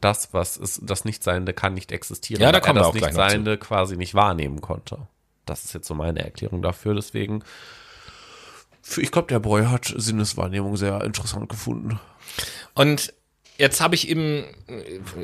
[0.00, 3.96] das, was ist, das Nichtseiende kann nicht existieren, Ja, da kommen er das Nichtseiende quasi
[3.96, 5.08] nicht wahrnehmen konnte.
[5.46, 7.42] Das ist jetzt so meine Erklärung dafür, deswegen
[8.96, 12.00] ich glaube, der Boy hat Sinneswahrnehmung sehr interessant gefunden.
[12.74, 13.12] Und
[13.60, 14.44] jetzt habe ich im,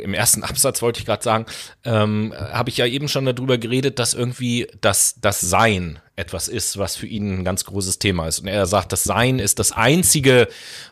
[0.03, 1.47] im ersten Absatz, wollte ich gerade sagen,
[1.85, 6.79] ähm, habe ich ja eben schon darüber geredet, dass irgendwie das, das Sein etwas ist,
[6.79, 8.41] was für ihn ein ganz großes Thema ist.
[8.41, 10.49] Und er sagt, das Sein ist das Einzige,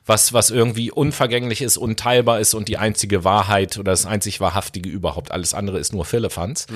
[0.06, 4.88] was, was irgendwie unvergänglich ist, unteilbar ist und die einzige Wahrheit oder das einzig Wahrhaftige
[4.88, 5.30] überhaupt.
[5.30, 6.66] Alles andere ist nur Firlefanz.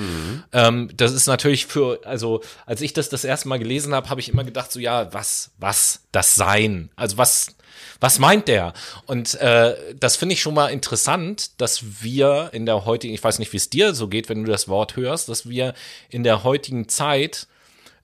[0.51, 4.21] Ähm, das ist natürlich für, also als ich das das erste Mal gelesen habe, habe
[4.21, 6.89] ich immer gedacht, so ja, was, was, das Sein?
[6.95, 7.55] Also was,
[7.99, 8.73] was meint der?
[9.05, 13.39] Und äh, das finde ich schon mal interessant, dass wir in der heutigen, ich weiß
[13.39, 15.73] nicht, wie es dir so geht, wenn du das Wort hörst, dass wir
[16.09, 17.47] in der heutigen Zeit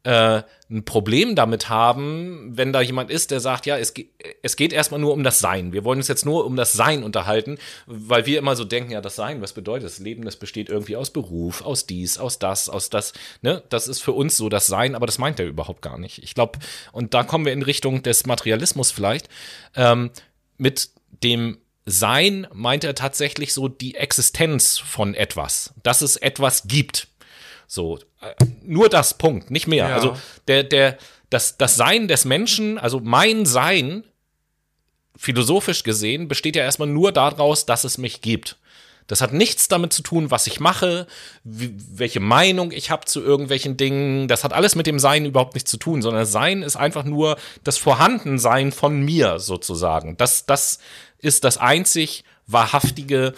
[0.05, 4.07] äh, ein Problem damit haben, wenn da jemand ist, der sagt, ja, es, ge
[4.43, 5.73] es geht erstmal nur um das Sein.
[5.73, 9.01] Wir wollen uns jetzt nur um das Sein unterhalten, weil wir immer so denken, ja,
[9.01, 10.23] das Sein, was bedeutet das Leben?
[10.23, 13.13] Das besteht irgendwie aus Beruf, aus dies, aus das, aus das.
[13.41, 13.63] Ne?
[13.69, 16.23] Das ist für uns so das Sein, aber das meint er überhaupt gar nicht.
[16.23, 16.59] Ich glaube,
[16.91, 19.27] und da kommen wir in Richtung des Materialismus vielleicht.
[19.75, 20.11] Ähm,
[20.57, 20.91] mit
[21.23, 27.07] dem Sein meint er tatsächlich so die Existenz von etwas, dass es etwas gibt.
[27.67, 29.89] So, äh, nur das Punkt, nicht mehr.
[29.89, 29.95] Ja.
[29.95, 30.97] Also der, der,
[31.29, 34.03] das, das Sein des Menschen, also mein Sein,
[35.15, 38.57] philosophisch gesehen, besteht ja erstmal nur daraus, dass es mich gibt.
[39.07, 41.05] Das hat nichts damit zu tun, was ich mache,
[41.43, 44.27] wie, welche Meinung ich habe zu irgendwelchen Dingen.
[44.27, 47.37] Das hat alles mit dem Sein überhaupt nichts zu tun, sondern Sein ist einfach nur
[47.63, 50.17] das Vorhandensein von mir sozusagen.
[50.17, 50.79] Das, das
[51.19, 53.33] ist das einzig wahrhaftige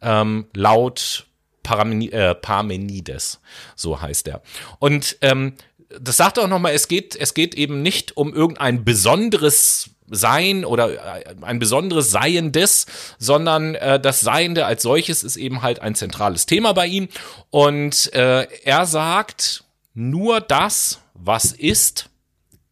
[0.00, 1.26] ähm, laut
[1.62, 3.40] Parmenides,
[3.76, 4.42] so heißt er.
[4.78, 5.54] Und ähm,
[6.00, 10.92] das sagt auch nochmal, es geht, es geht eben nicht um irgendein besonderes sein oder
[11.20, 12.86] äh, ein besonderes Seiendes,
[13.18, 17.08] sondern äh, das Seiende als solches ist eben halt ein zentrales Thema bei ihm.
[17.50, 22.10] Und äh, er sagt, nur das, was ist,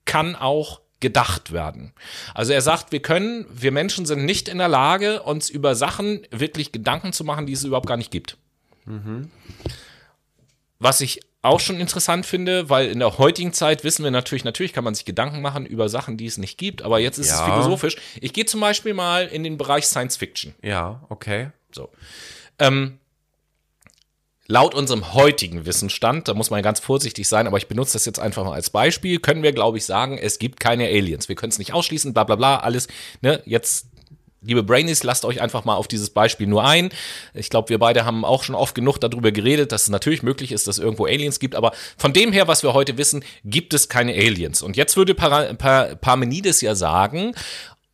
[0.05, 1.95] kann auch gedacht werden.
[2.35, 6.27] Also er sagt, wir können, wir Menschen sind nicht in der Lage, uns über Sachen
[6.31, 8.37] wirklich Gedanken zu machen, die es überhaupt gar nicht gibt.
[8.91, 9.31] Mhm.
[10.79, 14.73] Was ich auch schon interessant finde, weil in der heutigen Zeit wissen wir natürlich, natürlich
[14.73, 17.35] kann man sich Gedanken machen über Sachen, die es nicht gibt, aber jetzt ist ja.
[17.37, 17.97] es philosophisch.
[18.21, 20.55] Ich gehe zum Beispiel mal in den Bereich Science Fiction.
[20.63, 21.51] Ja, okay.
[21.73, 21.89] So.
[22.59, 22.99] Ähm,
[24.51, 28.19] laut unserem heutigen Wissensstand, da muss man ganz vorsichtig sein, aber ich benutze das jetzt
[28.19, 31.29] einfach mal als Beispiel, können wir, glaube ich, sagen, es gibt keine Aliens.
[31.29, 32.89] Wir können es nicht ausschließen, bla bla bla, alles,
[33.23, 33.87] ne, jetzt
[34.43, 36.91] Liebe Brainies, lasst euch einfach mal auf dieses Beispiel nur ein.
[37.35, 40.51] Ich glaube, wir beide haben auch schon oft genug darüber geredet, dass es natürlich möglich
[40.51, 41.55] ist, dass es irgendwo Aliens gibt.
[41.55, 44.63] Aber von dem her, was wir heute wissen, gibt es keine Aliens.
[44.63, 47.35] Und jetzt würde Par Par Parmenides ja sagen,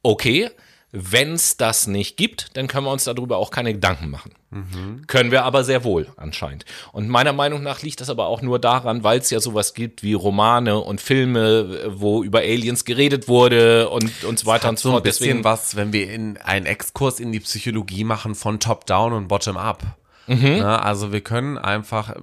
[0.05, 0.51] okay,
[0.99, 4.32] wenn es das nicht gibt, dann können wir uns darüber auch keine Gedanken machen.
[4.51, 5.07] Mhm.
[5.07, 6.64] Können wir aber sehr wohl anscheinend.
[6.92, 10.03] Und meiner Meinung nach liegt das aber auch nur daran, weil es ja sowas gibt
[10.03, 14.90] wie Romane und Filme, wo über Aliens geredet wurde und, und so weiter und so
[14.90, 14.94] fort.
[14.94, 18.59] So ein bisschen Deswegen, was, wenn wir in einen Exkurs in die Psychologie machen von
[18.59, 19.82] Top-Down und Bottom-Up.
[20.27, 20.59] Mhm.
[20.59, 22.14] Na, also wir können einfach,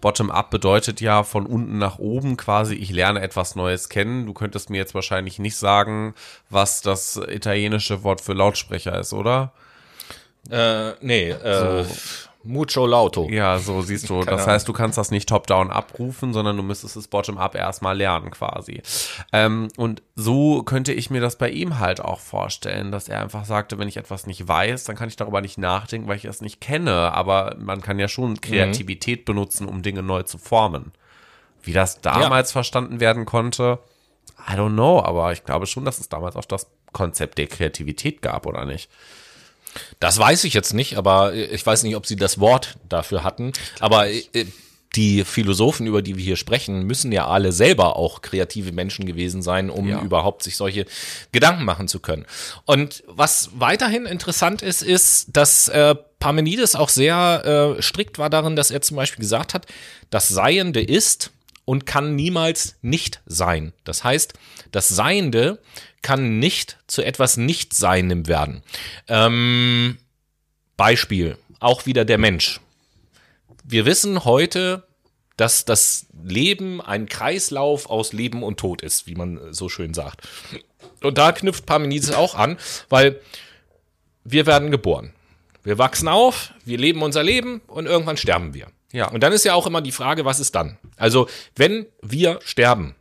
[0.00, 4.26] Bottom-up bedeutet ja von unten nach oben quasi, ich lerne etwas Neues kennen.
[4.26, 6.14] Du könntest mir jetzt wahrscheinlich nicht sagen,
[6.50, 9.52] was das italienische Wort für Lautsprecher ist, oder?
[10.50, 11.96] Äh, nee, äh, so.
[12.46, 13.28] Mucho lauto.
[13.30, 14.20] Ja, so siehst du.
[14.24, 18.30] das heißt, du kannst das nicht top-down abrufen, sondern du müsstest es bottom-up erstmal lernen
[18.30, 18.82] quasi.
[19.32, 23.44] Ähm, und so könnte ich mir das bei ihm halt auch vorstellen, dass er einfach
[23.44, 26.40] sagte, wenn ich etwas nicht weiß, dann kann ich darüber nicht nachdenken, weil ich es
[26.40, 27.12] nicht kenne.
[27.12, 29.24] Aber man kann ja schon Kreativität mhm.
[29.24, 30.92] benutzen, um Dinge neu zu formen.
[31.62, 32.52] Wie das damals ja.
[32.52, 33.80] verstanden werden konnte,
[34.48, 38.22] I don't know, aber ich glaube schon, dass es damals auch das Konzept der Kreativität
[38.22, 38.90] gab, oder nicht?
[40.00, 43.52] Das weiß ich jetzt nicht, aber ich weiß nicht, ob sie das Wort dafür hatten.
[43.80, 44.22] Aber äh,
[44.96, 49.42] die Philosophen, über die wir hier sprechen, müssen ja alle selber auch kreative Menschen gewesen
[49.42, 50.00] sein, um ja.
[50.00, 50.86] überhaupt sich solche
[51.32, 52.24] Gedanken machen zu können.
[52.64, 58.56] Und was weiterhin interessant ist, ist, dass äh, Parmenides auch sehr äh, strikt war darin,
[58.56, 59.66] dass er zum Beispiel gesagt hat,
[60.10, 61.30] das Seiende ist
[61.66, 63.74] und kann niemals nicht sein.
[63.84, 64.32] Das heißt,
[64.72, 65.60] das Seiende
[66.00, 68.62] kann nicht zu etwas Nicht-Seinem werden.
[69.08, 69.98] Ähm,
[70.78, 72.60] Beispiel, auch wieder der Mensch.
[73.64, 74.84] Wir wissen heute,
[75.36, 80.26] dass das Leben ein Kreislauf aus Leben und Tod ist, wie man so schön sagt.
[81.02, 82.56] Und da knüpft Parmenides auch an,
[82.88, 83.20] weil
[84.24, 85.12] wir werden geboren.
[85.64, 88.68] Wir wachsen auf, wir leben unser Leben und irgendwann sterben wir.
[88.92, 89.08] Ja.
[89.08, 90.78] Und dann ist ja auch immer die Frage, was ist dann?
[90.96, 92.94] Also, wenn wir sterben,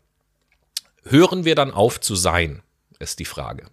[1.03, 2.61] hören wir dann auf zu sein?
[2.99, 3.67] ist die Frage.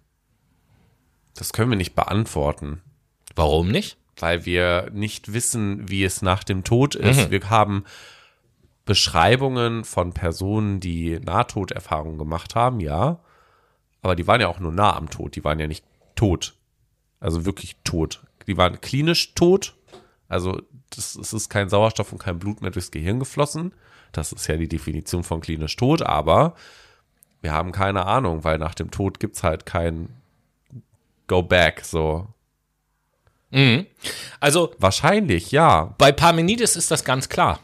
[1.35, 2.81] Das können wir nicht beantworten.
[3.35, 3.97] Warum nicht?
[4.17, 7.27] Weil wir nicht wissen, wie es nach dem Tod ist.
[7.27, 7.31] Mhm.
[7.31, 7.85] Wir haben
[8.85, 13.19] Beschreibungen von Personen, die Nahtoderfahrungen gemacht haben, ja.
[14.01, 15.35] Aber die waren ja auch nur nah am Tod.
[15.35, 15.85] Die waren ja nicht
[16.15, 16.53] tot.
[17.19, 18.21] Also wirklich tot.
[18.45, 19.73] Die waren klinisch tot.
[20.29, 20.61] Also
[20.95, 23.73] es ist kein Sauerstoff und kein Blut mehr durchs Gehirn geflossen.
[24.11, 26.01] Das ist ja die Definition von klinisch tot.
[26.01, 26.55] Aber
[27.41, 30.09] wir haben keine Ahnung, weil nach dem Tod gibt es halt kein
[31.27, 32.27] Go Back, so.
[33.51, 33.85] Mhm.
[34.39, 34.73] Also.
[34.79, 35.93] Wahrscheinlich, ja.
[35.97, 37.59] Bei Parmenides ist das ganz klar.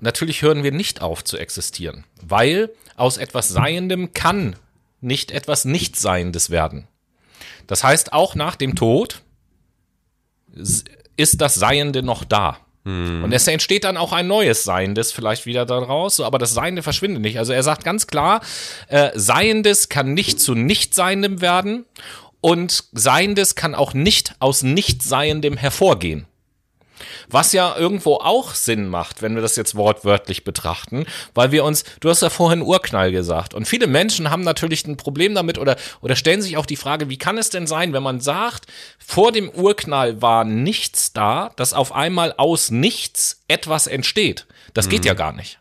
[0.00, 4.56] Natürlich hören wir nicht auf zu existieren, weil aus etwas Seiendem kann
[5.00, 6.88] nicht etwas Nichtseiendes werden.
[7.66, 9.22] Das heißt, auch nach dem Tod
[11.16, 12.58] ist das Seiende noch da.
[13.24, 17.22] Und es entsteht dann auch ein neues Seiendes vielleicht wieder daraus, aber das Seiende verschwindet
[17.22, 17.38] nicht.
[17.38, 18.42] Also er sagt ganz klar,
[18.88, 21.86] äh, Seiendes kann nicht zu Nichtseiendem werden
[22.42, 26.26] und Seiendes kann auch nicht aus Nichtseiendem hervorgehen.
[27.28, 31.84] Was ja irgendwo auch Sinn macht, wenn wir das jetzt wortwörtlich betrachten, weil wir uns,
[32.00, 35.76] du hast ja vorhin Urknall gesagt, und viele Menschen haben natürlich ein Problem damit oder,
[36.00, 38.66] oder stellen sich auch die Frage, wie kann es denn sein, wenn man sagt,
[38.98, 44.46] vor dem Urknall war nichts da, dass auf einmal aus nichts etwas entsteht?
[44.72, 45.06] Das geht mhm.
[45.06, 45.60] ja gar nicht.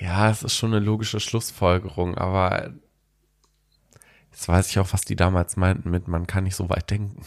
[0.00, 2.72] Ja, es ist schon eine logische Schlussfolgerung, aber
[4.34, 7.22] Jetzt weiß ich auch, was die damals meinten mit, man kann nicht so weit denken.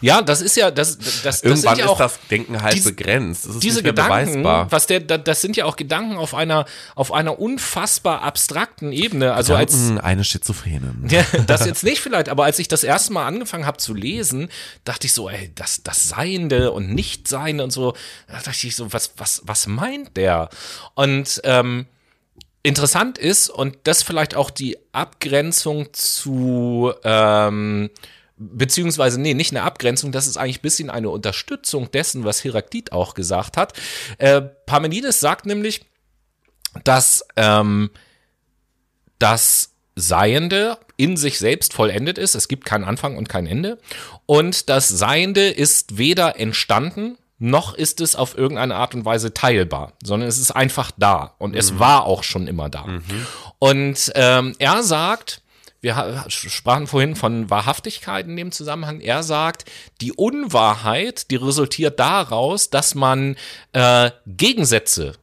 [0.00, 3.44] Ja, das ist ja, das, das, das Irgendwann ja ist das Denken halt diese- begrenzt.
[3.44, 4.72] Es ist diese Gedanken, beweisbar.
[4.72, 6.64] was der, da- das sind ja auch Gedanken auf einer,
[6.94, 9.34] auf einer unfassbar abstrakten Ebene.
[9.34, 10.94] Also als, Gedanken eine Schizophrene.
[11.10, 14.48] Ja, das jetzt nicht vielleicht, aber als ich das erste Mal angefangen habe zu lesen,
[14.84, 17.92] dachte ich so, ey, das, das Seiende und Nichtseiende und so,
[18.26, 20.48] da dachte ich so, was, was, was meint der?
[20.94, 21.86] Und ähm,
[22.62, 27.90] interessant ist, und das vielleicht auch die Abgrenzung zu, ähm,
[28.36, 32.92] beziehungsweise, nee, nicht eine Abgrenzung, das ist eigentlich ein bisschen eine Unterstützung dessen, was Heraklit
[32.92, 33.72] auch gesagt hat.
[34.18, 35.82] Äh, Parmenides sagt nämlich,
[36.84, 37.90] dass ähm,
[39.18, 42.34] das Seiende in sich selbst vollendet ist.
[42.34, 43.78] Es gibt keinen Anfang und kein Ende.
[44.24, 49.94] Und das Seiende ist weder entstanden, noch ist es auf irgendeine Art und Weise teilbar,
[50.02, 51.34] sondern es ist einfach da.
[51.38, 52.86] Und es war auch schon immer da.
[53.58, 55.42] Und ähm, er sagt,
[55.80, 59.00] wir sprachen vorhin von Wahrhaftigkeit in dem Zusammenhang.
[59.00, 59.64] Er sagt,
[60.00, 63.34] die Unwahrheit, die resultiert daraus, dass man
[63.72, 65.14] äh, Gegensätze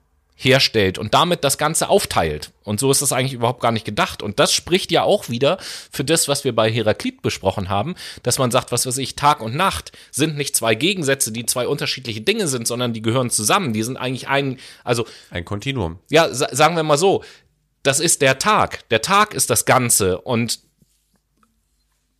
[0.41, 2.51] herstellt und damit das Ganze aufteilt.
[2.63, 4.23] Und so ist das eigentlich überhaupt gar nicht gedacht.
[4.23, 5.57] Und das spricht ja auch wieder
[5.91, 9.41] für das, was wir bei Heraklit besprochen haben, dass man sagt, was weiß ich, Tag
[9.41, 13.73] und Nacht sind nicht zwei Gegensätze, die zwei unterschiedliche Dinge sind, sondern die gehören zusammen.
[13.73, 15.99] Die sind eigentlich ein, also Ein Kontinuum.
[16.09, 17.21] ja, sa sagen wir mal so,
[17.83, 18.87] das ist der Tag.
[18.89, 20.59] Der Tag ist das Ganze und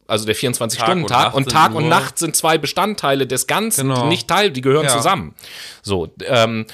[0.07, 4.01] also der 24-Stunden-Tag Nacht und, sind Tag und Nacht sind zwei Bestandteile des Ganzen, Genau.
[4.03, 4.89] die nicht Teil, die gehören Ja.
[4.97, 5.35] zusammen.
[5.83, 6.65] So, ähm,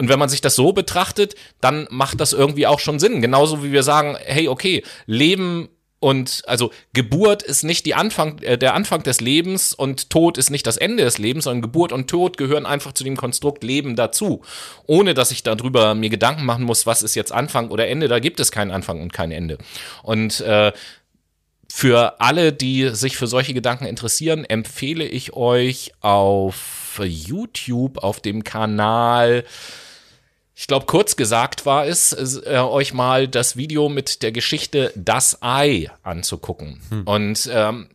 [0.00, 3.20] und wenn man sich das so betrachtet, dann macht das irgendwie auch schon Sinn.
[3.20, 5.68] Genauso wie wir sagen, hey, okay, Leben
[6.00, 10.50] und also Geburt ist nicht die Anfang, äh, der Anfang des Lebens und Tod ist
[10.50, 13.96] nicht das Ende des Lebens, sondern Geburt und Tod gehören einfach zu dem Konstrukt Leben
[13.96, 14.42] dazu.
[14.86, 18.20] Ohne dass ich darüber mir Gedanken machen muss, was ist jetzt Anfang oder Ende, da
[18.20, 19.58] gibt es keinen Anfang und kein Ende.
[20.04, 20.72] Und äh,
[21.68, 28.44] für alle, die sich für solche Gedanken interessieren, empfehle ich euch auf YouTube, auf dem
[28.44, 29.44] Kanal,
[30.60, 35.38] ich glaube, kurz gesagt war es, äh, euch mal das Video mit der Geschichte Das
[35.40, 36.80] Ei anzugucken.
[37.04, 37.86] Und ähm,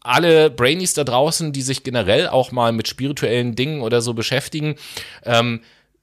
[0.00, 4.76] alle Brainies da draußen, die sich generell auch mal mit spirituellen Dingen oder so beschäftigen,
[5.24, 5.62] ähm,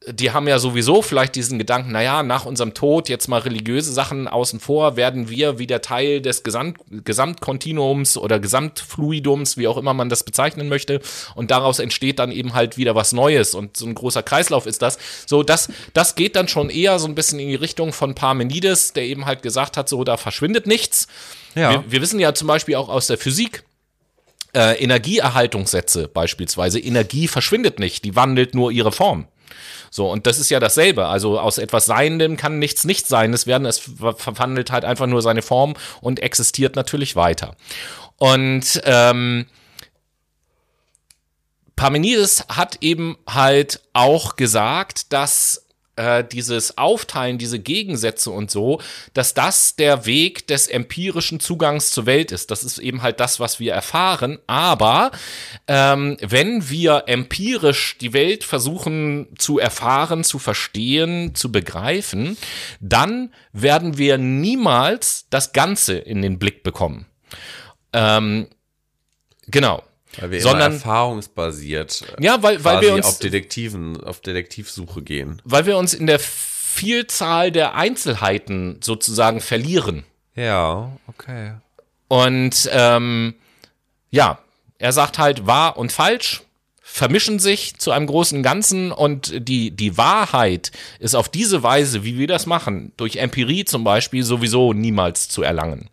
[0.09, 4.27] die haben ja sowieso vielleicht diesen Gedanken, naja, nach unserem Tod jetzt mal religiöse Sachen
[4.27, 10.09] außen vor, werden wir wieder Teil des Gesamt Gesamtkontinuums oder Gesamtfluidums, wie auch immer man
[10.09, 11.01] das bezeichnen möchte.
[11.35, 13.53] Und daraus entsteht dann eben halt wieder was Neues.
[13.53, 14.97] Und so ein großer Kreislauf ist das.
[15.25, 18.93] So, das, das geht dann schon eher so ein bisschen in die Richtung von Parmenides,
[18.93, 21.07] der eben halt gesagt hat, so, da verschwindet nichts.
[21.55, 21.71] Ja.
[21.71, 23.63] Wir, wir wissen ja zum Beispiel auch aus der Physik,
[24.53, 29.27] äh, Energieerhaltungssätze beispielsweise, Energie verschwindet nicht, die wandelt nur ihre Form.
[29.89, 31.07] So, und das ist ja dasselbe.
[31.07, 33.33] Also aus etwas Seiendem kann nichts nicht sein.
[33.33, 37.55] Es werden, es ver- verwandelt halt einfach nur seine Form und existiert natürlich weiter.
[38.17, 39.45] Und ähm,
[41.75, 45.66] Parmenides hat eben halt auch gesagt, dass
[45.97, 48.79] äh, dieses Aufteilen, diese Gegensätze und so,
[49.13, 52.51] dass das der Weg des empirischen Zugangs zur Welt ist.
[52.51, 54.39] Das ist eben halt das, was wir erfahren.
[54.47, 55.11] Aber
[55.67, 62.37] ähm, wenn wir empirisch die Welt versuchen zu erfahren, zu verstehen, zu begreifen,
[62.79, 67.05] dann werden wir niemals das Ganze in den Blick bekommen.
[67.93, 68.47] Ähm,
[69.47, 69.83] genau.
[70.19, 75.41] Weil wir Sondern- erfahrungsbasiert Ja, weil, weil wir uns auf Detektiven, auf Detektivsuche gehen.
[75.45, 80.03] weil wir uns in der Vielzahl der Einzelheiten sozusagen verlieren.
[80.35, 81.53] Ja, okay.
[82.07, 83.35] Und ähm,
[84.11, 84.39] ja,
[84.77, 86.43] er sagt halt, wahr und falsch
[86.81, 92.17] vermischen sich zu einem großen Ganzen und die, die Wahrheit ist auf diese Weise, wie
[92.17, 95.89] wir das machen, durch Empirie zum Beispiel, sowieso niemals zu erlangen.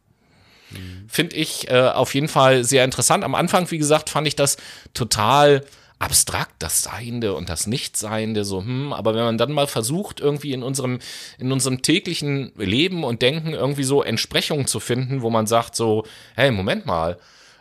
[1.08, 3.24] Finde ich äh, auf jeden Fall sehr interessant.
[3.24, 4.56] Am Anfang, wie gesagt, fand ich das
[4.94, 5.64] total
[5.98, 10.52] abstrakt, das Seiende und das Nichtseiende, so, hm, aber wenn man dann mal versucht, irgendwie
[10.52, 10.98] in unserem,
[11.38, 16.04] in unserem täglichen Leben und Denken irgendwie so Entsprechungen zu finden, wo man sagt so,
[16.34, 17.18] hey, Moment mal,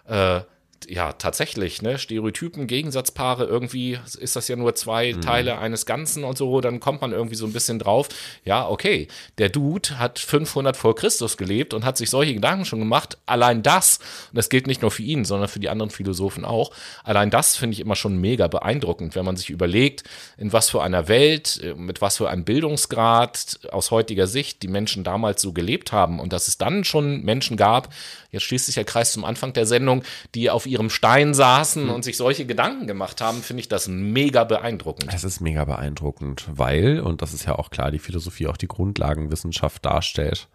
[0.08, 0.42] äh,
[0.90, 6.38] ja, tatsächlich, ne, Stereotypen, Gegensatzpaare, irgendwie ist das ja nur zwei Teile eines Ganzen und
[6.38, 8.10] so, dann kommt man irgendwie so ein bisschen drauf,
[8.46, 9.08] ja, okay,
[9.38, 13.64] der Dude hat 500 vor Christus gelebt und hat sich solche Gedanken schon gemacht, allein
[13.64, 14.00] das,
[14.30, 16.72] und das gilt nicht nur für ihn, sondern für die anderen Philosophen auch,
[17.04, 20.04] allein das finde ich immer schon mega beeindruckend, wenn man sich überlegt,
[20.38, 24.68] in was für einer Welt, äh, mit was für einem Bildungsgrad aus heutiger Sicht die
[24.68, 27.94] Menschen damals so gelebt haben und dass es dann schon Menschen gab,
[28.32, 30.04] jetzt schließt sich der Kreis zum Anfang der Sendung,
[30.36, 34.44] die auf ihrem Stein saßen und sich solche Gedanken gemacht haben, finde ich das mega
[34.44, 35.14] beeindruckend.
[35.14, 38.68] Es ist mega beeindruckend, weil, und das ist ja auch klar, die Philosophie auch die
[38.68, 40.48] Grundlagenwissenschaft darstellt.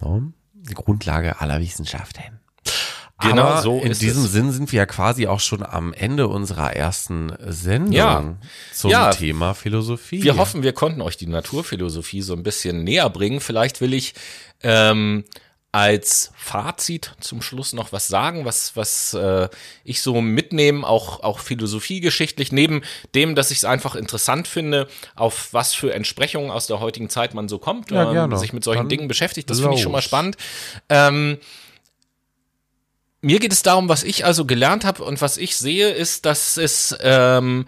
[0.00, 0.20] Ja,
[0.54, 2.40] die Grundlage aller Wissenschaften.
[3.20, 4.32] Genau Aber so in diesem es.
[4.32, 8.36] Sinn sind wir ja quasi auch schon am Ende unserer ersten Sendung Ja.
[8.72, 9.10] zum Ja.
[9.12, 10.22] Thema Philosophie.
[10.24, 13.38] Wir hoffen, wir konnten euch die Naturphilosophie so ein bisschen näher bringen.
[13.40, 14.14] Vielleicht will ich
[14.64, 15.24] ähm,
[15.74, 19.48] als Fazit zum Schluss noch was sagen, was, was äh,
[19.82, 22.82] ich so mitnehme, auch, auch philosophiegeschichtlich, neben
[23.16, 24.86] dem, dass ich es einfach interessant finde,
[25.16, 28.38] auf was für Entsprechungen aus der heutigen Zeit man so kommt, Ja, ähm, gerne.
[28.38, 29.50] sich mit solchen Dann Dingen beschäftigt.
[29.50, 30.36] Das finde ich schon mal spannend.
[30.88, 31.38] Ähm,
[33.20, 36.56] mir geht es darum, was ich also gelernt habe und was ich sehe, ist, dass
[36.56, 37.66] es ähm,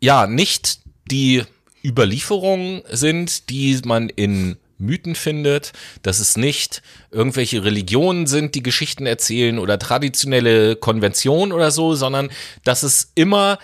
[0.00, 1.44] ja nicht die
[1.84, 5.72] Überlieferungen sind, die man in Mythen findet,
[6.02, 12.30] dass es nicht irgendwelche Religionen sind, die Geschichten erzählen oder traditionelle Konventionen oder so, sondern
[12.64, 13.58] dass es immer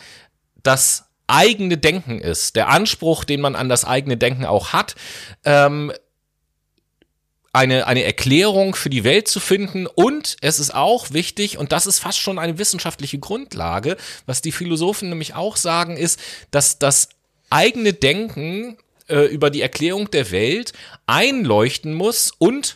[0.62, 4.94] das eigene Denken ist, der Anspruch, den man an das eigene Denken auch hat,
[5.44, 5.92] ähm,
[7.52, 9.86] eine, eine Erklärung für die Welt zu finden.
[9.86, 14.52] Und es ist auch wichtig, und das ist fast schon eine wissenschaftliche Grundlage, was die
[14.52, 16.18] Philosophen nämlich auch sagen, ist,
[16.50, 17.10] dass das
[17.50, 18.78] eigene Denken
[19.12, 20.72] äh, über die Erklärung der Welt
[21.06, 22.74] einleuchten muss und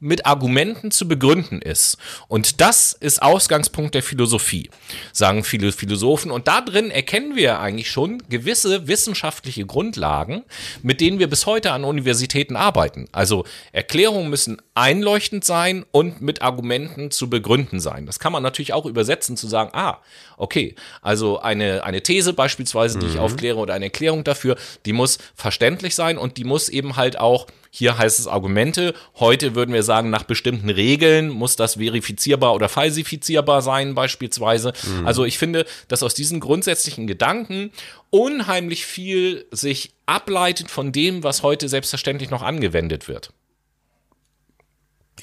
[0.00, 1.96] mit Argumenten zu begründen ist.
[2.28, 4.70] Und das ist Ausgangspunkt der Philosophie,
[5.12, 6.30] sagen viele Philosophen.
[6.30, 10.44] Und da drin erkennen wir eigentlich schon gewisse wissenschaftliche Grundlagen,
[10.82, 13.08] mit denen wir bis heute an Universitäten arbeiten.
[13.10, 18.06] Also Erklärungen müssen einleuchtend sein und mit Argumenten zu begründen sein.
[18.06, 19.98] Das kann man natürlich auch übersetzen zu sagen, ah,
[20.36, 24.56] okay, also eine, eine These beispielsweise, die ich aufkläre oder eine Erklärung dafür,
[24.86, 28.94] die muss verständlich sein und die muss eben halt auch hier heißt es Argumente.
[29.16, 34.72] Heute würden wir sagen, nach bestimmten Regeln muss das verifizierbar oder falsifizierbar sein, beispielsweise.
[35.04, 37.70] Also ich finde, dass aus diesen grundsätzlichen Gedanken
[38.08, 43.32] unheimlich viel sich ableitet von dem, was heute selbstverständlich noch angewendet wird.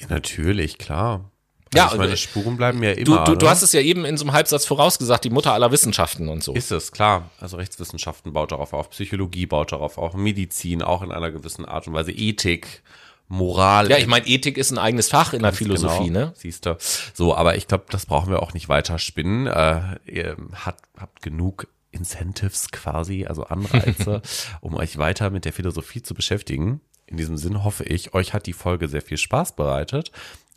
[0.00, 1.30] Ja, natürlich, klar.
[1.74, 3.24] Ja, Also ich meine, und, Spuren bleiben ja Du, immer.
[3.24, 3.50] du, du ne?
[3.50, 6.54] hast es ja eben in so einem Halbsatz vorausgesagt, die Mutter aller Wissenschaften und so.
[6.54, 7.30] Ist es, klar.
[7.40, 11.88] Also Rechtswissenschaften baut darauf auf, Psychologie baut darauf auf, Medizin auch in einer gewissen Art
[11.88, 12.82] und Weise, Ethik,
[13.28, 13.90] Moral.
[13.90, 16.32] Ja, ich meine, Ethik ist ein eigenes Fach in der Philosophie, genau, ne?
[16.36, 16.76] Siehst du.
[17.12, 19.48] So, aber ich glaube, das brauchen wir auch nicht weiter spinnen.
[19.48, 24.22] Äh, ihr hat, habt genug Incentives quasi, also Anreize,
[24.60, 26.80] um euch weiter mit der Philosophie zu beschäftigen.
[27.06, 30.10] In diesem Sinn hoffe ich, euch hat die Folge sehr viel Spaß bereitet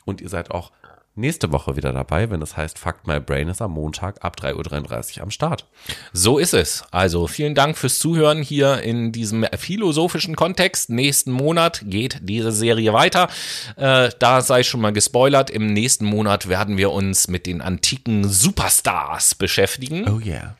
[0.05, 0.71] und ihr seid auch
[1.19, 5.17] nächste Woche wieder dabei, wenn es heißt Fuck My Brain ist am Montag ab 3.33
[5.17, 5.65] Uhr am Start.
[6.13, 6.83] So ist es.
[6.91, 10.89] Also vielen Dank fürs Zuhören hier in diesem philosophischen Kontext.
[10.89, 13.29] Nächsten Monat geht diese Serie weiter.
[13.75, 15.49] Äh, da sei schon mal gespoilert.
[15.49, 20.07] Im nächsten Monat werden wir uns mit den antiken Superstars beschäftigen.
[20.09, 20.55] Oh yeah.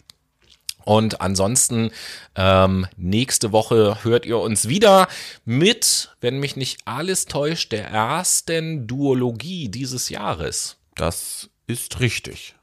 [0.85, 1.91] Und ansonsten
[2.35, 5.07] ähm, nächste Woche hört ihr uns wieder
[5.45, 10.77] mit, wenn mich nicht alles täuscht, der ersten Duologie dieses Jahres.
[10.95, 12.55] Das ist richtig.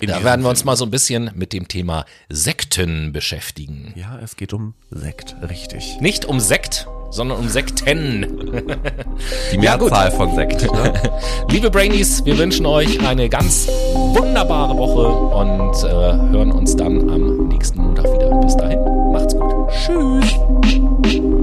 [0.00, 3.92] In Da werden wir uns mal so ein bisschen mit dem Thema Sekten beschäftigen.
[3.96, 5.98] Ja, es geht um Sekt, richtig.
[6.00, 8.52] Nicht um Sekt, sondern um Sekten.
[9.52, 9.76] Die Ja.
[9.78, 10.62] Mehrzahl von Sekt.
[10.62, 10.92] Ne?
[11.48, 17.33] Liebe Brainies, wir wünschen euch eine ganz wunderbare Woche und äh, hören uns dann am
[17.54, 18.30] nächsten Montag wieder.
[18.40, 18.80] Bis dahin,
[19.12, 19.68] macht's gut.
[19.70, 21.33] Tschüss.